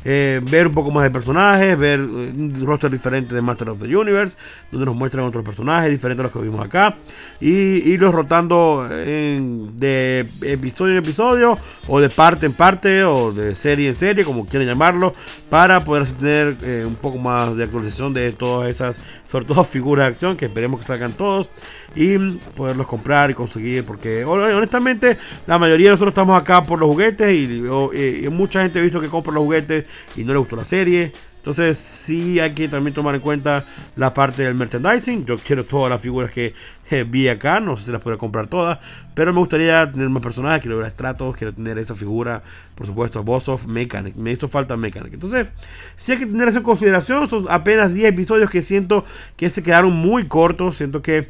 eh, 0.05 0.41
ver 0.43 0.67
un 0.67 0.73
poco 0.73 0.91
más 0.91 1.03
de 1.03 1.11
personajes, 1.11 1.77
ver 1.77 1.99
eh, 1.99 2.03
un 2.03 2.63
roster 2.65 2.89
diferente 2.89 3.33
de 3.33 3.41
Master 3.41 3.69
of 3.69 3.79
the 3.79 3.95
Universe, 3.95 4.37
donde 4.71 4.85
nos 4.85 4.95
muestran 4.95 5.25
otros 5.25 5.43
personajes 5.43 5.91
diferentes 5.91 6.21
a 6.21 6.23
los 6.23 6.31
que 6.31 6.39
vimos 6.39 6.65
acá, 6.65 6.95
y 7.41 7.49
irlos 7.91 8.13
rotando 8.13 8.87
de 8.87 10.27
episodio 10.41 10.93
en 10.93 10.99
episodio, 10.99 11.57
o 11.87 11.99
de 11.99 12.09
parte 12.09 12.45
en 12.45 12.53
parte, 12.53 13.03
o 13.03 13.31
de 13.31 13.55
serie 13.55 13.89
en 13.89 13.95
serie, 13.95 14.23
como 14.23 14.45
quieran 14.45 14.67
llamarlo, 14.67 15.13
para 15.49 15.83
poder 15.83 16.05
tener 16.07 16.55
eh, 16.63 16.85
un 16.85 16.95
poco 16.95 17.17
más 17.17 17.55
de 17.55 17.63
actualización 17.63 18.13
de 18.13 18.31
todas 18.31 18.69
esas, 18.69 18.99
sobre 19.25 19.45
todo 19.45 19.63
figuras 19.65 20.05
de 20.05 20.11
acción, 20.11 20.37
que 20.37 20.45
esperemos 20.45 20.79
que 20.79 20.85
salgan 20.85 21.13
todos, 21.13 21.49
y 21.95 22.17
poderlos 22.55 22.85
comprar 22.87 23.31
y 23.31 23.33
conseguir, 23.33 23.83
porque 23.83 24.23
honestamente 24.23 25.17
la 25.47 25.57
mayoría 25.57 25.87
de 25.87 25.91
nosotros 25.91 26.11
estamos 26.11 26.39
acá 26.39 26.61
por 26.61 26.79
los 26.79 26.87
juguetes, 26.87 27.33
y, 27.33 28.25
y 28.25 28.29
mucha 28.29 28.61
gente 28.61 28.79
ha 28.79 28.81
visto 28.81 29.01
que 29.01 29.07
compra 29.07 29.33
los 29.33 29.43
juguetes 29.43 29.85
y 30.15 30.23
no 30.23 30.33
le 30.33 30.39
gustó 30.39 30.55
la 30.55 30.63
serie. 30.63 31.11
Entonces 31.47 31.77
sí 31.77 32.41
hay 32.41 32.53
que 32.53 32.67
también 32.67 32.93
tomar 32.93 33.15
en 33.15 33.21
cuenta 33.21 33.63
la 33.95 34.13
parte 34.13 34.43
del 34.43 34.53
merchandising. 34.53 35.25
Yo 35.25 35.37
quiero 35.37 35.63
todas 35.63 35.89
las 35.89 36.01
figuras 36.01 36.29
que 36.29 36.53
eh, 36.91 37.05
vi 37.07 37.29
acá, 37.29 37.61
no 37.61 37.77
sé 37.77 37.85
si 37.85 37.91
las 37.93 38.01
puedo 38.01 38.17
comprar 38.17 38.47
todas, 38.47 38.79
pero 39.13 39.31
me 39.31 39.39
gustaría 39.39 39.89
tener 39.89 40.09
más 40.09 40.21
personajes, 40.21 40.61
quiero 40.61 40.75
ver 40.75 40.87
estratos, 40.87 41.37
quiero 41.37 41.53
tener 41.53 41.77
esa 41.77 41.95
figura, 41.95 42.43
por 42.75 42.85
supuesto, 42.85 43.23
Boss 43.23 43.47
of 43.47 43.65
Mechanic. 43.65 44.17
Me 44.17 44.33
hizo 44.33 44.49
falta 44.49 44.75
Mechanic. 44.75 45.13
Entonces 45.13 45.47
sí 45.95 46.11
hay 46.11 46.17
que 46.17 46.25
tener 46.25 46.49
eso 46.49 46.57
en 46.57 46.65
consideración. 46.65 47.29
Son 47.29 47.45
apenas 47.49 47.93
10 47.93 48.09
episodios 48.09 48.49
que 48.49 48.61
siento 48.61 49.05
que 49.37 49.49
se 49.49 49.63
quedaron 49.63 49.93
muy 49.93 50.27
cortos. 50.27 50.75
Siento 50.75 51.01
que 51.01 51.29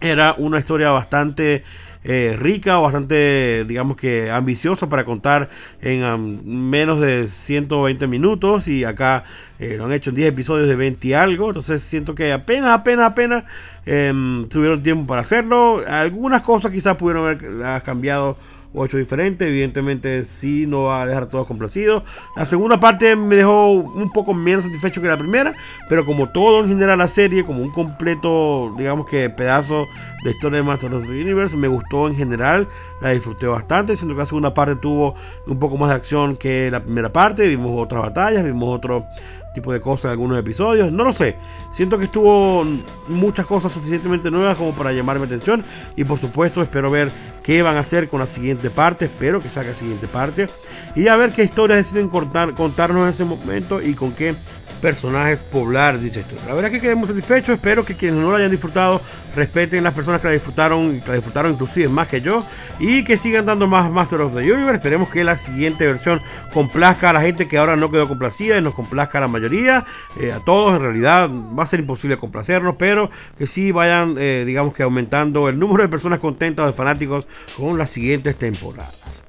era 0.00 0.34
una 0.38 0.58
historia 0.58 0.90
bastante 0.90 1.62
eh, 2.02 2.34
rica 2.38 2.78
o 2.78 2.82
bastante, 2.82 3.64
digamos 3.68 3.96
que 3.96 4.30
ambiciosa 4.30 4.88
para 4.88 5.04
contar 5.04 5.50
en 5.82 6.70
menos 6.70 6.98
de 6.98 7.26
120 7.26 8.06
minutos 8.06 8.68
y 8.68 8.84
acá 8.84 9.24
eh, 9.58 9.74
lo 9.76 9.84
han 9.84 9.92
hecho 9.92 10.08
en 10.08 10.16
10 10.16 10.28
episodios 10.28 10.66
de 10.66 10.76
20 10.76 11.08
y 11.08 11.12
algo, 11.12 11.48
entonces 11.48 11.82
siento 11.82 12.14
que 12.14 12.32
apenas, 12.32 12.70
apenas, 12.70 13.10
apenas 13.10 13.44
em, 13.84 14.48
tuvieron 14.48 14.82
tiempo 14.82 15.06
para 15.06 15.20
hacerlo. 15.20 15.82
Algunas 15.86 16.40
cosas 16.40 16.72
quizás 16.72 16.96
pudieron 16.96 17.26
haber 17.26 17.82
cambiado 17.82 18.38
o 18.72 18.84
hecho 18.84 18.96
diferente. 18.96 19.46
Evidentemente, 19.46 20.24
sí, 20.24 20.66
no 20.66 20.84
va 20.84 21.02
a 21.02 21.06
dejar 21.06 21.26
todos 21.26 21.46
complacidos. 21.46 22.02
La 22.36 22.44
segunda 22.44 22.78
parte 22.80 23.16
me 23.16 23.36
dejó 23.36 23.70
un 23.70 24.10
poco 24.12 24.34
menos 24.34 24.64
satisfecho 24.64 25.00
que 25.00 25.08
la 25.08 25.16
primera, 25.16 25.54
pero 25.88 26.04
como 26.04 26.28
todo 26.30 26.60
en 26.60 26.68
general 26.68 26.98
la 26.98 27.08
serie, 27.08 27.44
como 27.44 27.62
un 27.62 27.70
completo, 27.70 28.74
digamos 28.76 29.06
que 29.06 29.30
pedazo 29.30 29.86
de 30.24 30.30
historia 30.30 30.58
de 30.58 30.64
Master 30.64 30.94
of 30.94 31.02
the 31.02 31.10
Universe, 31.10 31.56
me 31.56 31.68
gustó 31.68 32.08
en 32.08 32.14
general, 32.14 32.68
la 33.00 33.10
disfruté 33.10 33.46
bastante. 33.46 33.96
Siento 33.96 34.14
que 34.14 34.20
la 34.20 34.26
segunda 34.26 34.54
parte 34.54 34.76
tuvo 34.76 35.14
un 35.46 35.58
poco 35.58 35.76
más 35.76 35.90
de 35.90 35.96
acción 35.96 36.36
que 36.36 36.70
la 36.70 36.82
primera 36.82 37.12
parte. 37.12 37.46
Vimos 37.46 37.72
otras 37.76 38.02
batallas, 38.02 38.44
vimos 38.44 38.74
otro 38.74 39.06
tipo 39.54 39.72
de 39.72 39.80
cosas 39.80 40.06
en 40.06 40.10
algunos 40.12 40.38
episodios. 40.38 40.92
No 40.92 41.04
lo 41.04 41.12
sé. 41.12 41.36
Siento 41.72 41.98
que 41.98 42.04
estuvo 42.04 42.64
muchas 43.08 43.46
cosas 43.46 43.72
suficientemente 43.72 44.30
nuevas 44.30 44.56
como 44.56 44.74
para 44.74 44.92
llamar 44.92 45.18
mi 45.18 45.26
atención. 45.26 45.64
Y 45.96 46.04
por 46.04 46.18
supuesto 46.18 46.62
espero 46.62 46.90
ver 46.90 47.10
qué 47.42 47.62
van 47.62 47.76
a 47.76 47.80
hacer 47.80 48.08
con 48.08 48.20
la 48.20 48.26
siguiente 48.26 48.70
parte. 48.70 49.06
Espero 49.06 49.40
que 49.40 49.50
salga 49.50 49.70
la 49.70 49.74
siguiente 49.74 50.06
parte. 50.06 50.48
Y 50.94 51.08
a 51.08 51.16
ver 51.16 51.32
qué 51.32 51.42
historias 51.42 51.78
deciden 51.78 52.08
contar, 52.08 52.54
contarnos 52.54 53.04
en 53.04 53.10
ese 53.10 53.24
momento 53.24 53.80
y 53.82 53.94
con 53.94 54.12
qué 54.12 54.36
personajes 54.80 55.38
poblar 55.38 56.00
dicha 56.00 56.20
historia. 56.20 56.46
La 56.46 56.54
verdad 56.54 56.70
que 56.70 56.80
quedemos 56.80 57.08
satisfechos, 57.08 57.54
espero 57.54 57.84
que 57.84 57.96
quienes 57.96 58.20
no 58.20 58.30
lo 58.30 58.36
hayan 58.36 58.50
disfrutado 58.50 59.00
respeten 59.36 59.84
las 59.84 59.94
personas 59.94 60.20
que 60.20 60.28
la 60.28 60.32
disfrutaron 60.32 61.00
que 61.00 61.08
la 61.08 61.14
disfrutaron 61.14 61.52
inclusive 61.52 61.88
más 61.88 62.08
que 62.08 62.20
yo 62.20 62.44
y 62.78 63.04
que 63.04 63.16
sigan 63.16 63.46
dando 63.46 63.66
más 63.66 63.90
Master 63.90 64.20
of 64.22 64.34
the 64.34 64.40
Universe. 64.40 64.76
Esperemos 64.76 65.08
que 65.08 65.22
la 65.24 65.36
siguiente 65.36 65.86
versión 65.86 66.20
complazca 66.52 67.10
a 67.10 67.12
la 67.12 67.20
gente 67.20 67.46
que 67.46 67.58
ahora 67.58 67.76
no 67.76 67.90
quedó 67.90 68.08
complacida 68.08 68.58
y 68.58 68.62
nos 68.62 68.74
complazca 68.74 69.18
a 69.18 69.20
la 69.22 69.28
mayoría, 69.28 69.84
eh, 70.18 70.32
a 70.32 70.40
todos 70.40 70.74
en 70.76 70.82
realidad 70.82 71.30
va 71.30 71.62
a 71.62 71.66
ser 71.66 71.80
imposible 71.80 72.16
complacernos, 72.16 72.76
pero 72.78 73.10
que 73.38 73.46
sí 73.46 73.72
vayan 73.72 74.16
eh, 74.18 74.44
digamos 74.46 74.74
que 74.74 74.82
aumentando 74.82 75.48
el 75.48 75.58
número 75.58 75.82
de 75.82 75.88
personas 75.88 76.18
contentas 76.18 76.66
de 76.66 76.72
fanáticos 76.72 77.26
con 77.56 77.78
las 77.78 77.90
siguientes 77.90 78.36
temporadas. 78.36 79.20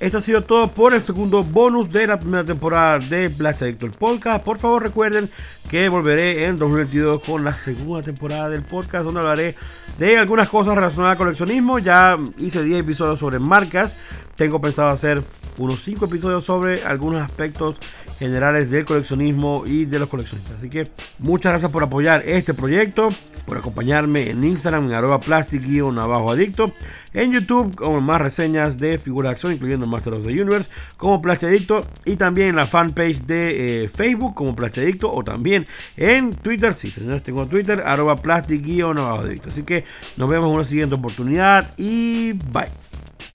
Esto 0.00 0.18
ha 0.18 0.20
sido 0.20 0.42
todo 0.42 0.68
por 0.68 0.92
el 0.92 1.02
segundo 1.02 1.44
bonus 1.44 1.90
de 1.90 2.06
la 2.06 2.18
primera 2.18 2.44
temporada 2.44 2.98
de 2.98 3.28
Black 3.28 3.62
Adictor 3.62 3.92
Podcast. 3.92 4.44
Por 4.44 4.58
favor 4.58 4.82
recuerden 4.82 5.30
que 5.70 5.88
volveré 5.88 6.46
en 6.46 6.58
2022 6.58 7.22
con 7.22 7.44
la 7.44 7.56
segunda 7.56 8.02
temporada 8.02 8.48
del 8.48 8.62
podcast 8.62 9.04
donde 9.04 9.20
hablaré 9.20 9.54
de 9.96 10.18
algunas 10.18 10.48
cosas 10.48 10.74
relacionadas 10.74 11.12
al 11.12 11.18
coleccionismo. 11.18 11.78
Ya 11.78 12.18
hice 12.38 12.64
10 12.64 12.80
episodios 12.80 13.20
sobre 13.20 13.38
marcas. 13.38 13.96
Tengo 14.34 14.60
pensado 14.60 14.88
hacer 14.88 15.22
unos 15.58 15.80
5 15.82 16.06
episodios 16.06 16.44
sobre 16.44 16.82
algunos 16.84 17.22
aspectos 17.22 17.76
generales 18.18 18.70
del 18.70 18.84
coleccionismo 18.84 19.64
y 19.66 19.84
de 19.84 19.98
los 19.98 20.08
coleccionistas. 20.08 20.58
Así 20.58 20.70
que 20.70 20.88
muchas 21.18 21.52
gracias 21.52 21.70
por 21.70 21.82
apoyar 21.82 22.22
este 22.24 22.54
proyecto 22.54 23.10
por 23.44 23.58
acompañarme 23.58 24.30
en 24.30 24.42
Instagram 24.42 24.86
en 24.86 24.92
arroba 24.92 25.20
plastic-abajo 25.20 26.30
adicto, 26.30 26.72
en 27.12 27.32
YouTube 27.32 27.74
con 27.74 28.02
más 28.02 28.20
reseñas 28.20 28.78
de 28.78 28.98
figuras 28.98 29.30
de 29.30 29.32
acción, 29.34 29.52
incluyendo 29.52 29.86
Master 29.86 30.14
of 30.14 30.26
the 30.26 30.30
Universe, 30.32 30.70
como 30.96 31.20
Plastic 31.20 31.48
Adicto, 31.48 31.86
y 32.04 32.16
también 32.16 32.48
en 32.48 32.56
la 32.56 32.66
fanpage 32.66 33.22
de 33.22 33.84
eh, 33.84 33.88
Facebook 33.88 34.34
como 34.34 34.56
Plastic 34.56 34.84
Adicto, 34.84 35.12
o 35.12 35.22
también 35.22 35.66
en 35.96 36.30
Twitter, 36.30 36.74
sí 36.74 36.90
señores, 36.90 37.22
tengo 37.22 37.46
Twitter, 37.46 37.82
arroba 37.84 38.16
plastic-abajo 38.16 39.20
adicto. 39.20 39.48
Así 39.48 39.62
que 39.62 39.84
nos 40.16 40.28
vemos 40.28 40.48
en 40.48 40.54
una 40.54 40.64
siguiente 40.64 40.94
oportunidad 40.94 41.72
y 41.76 42.32
bye. 42.32 42.83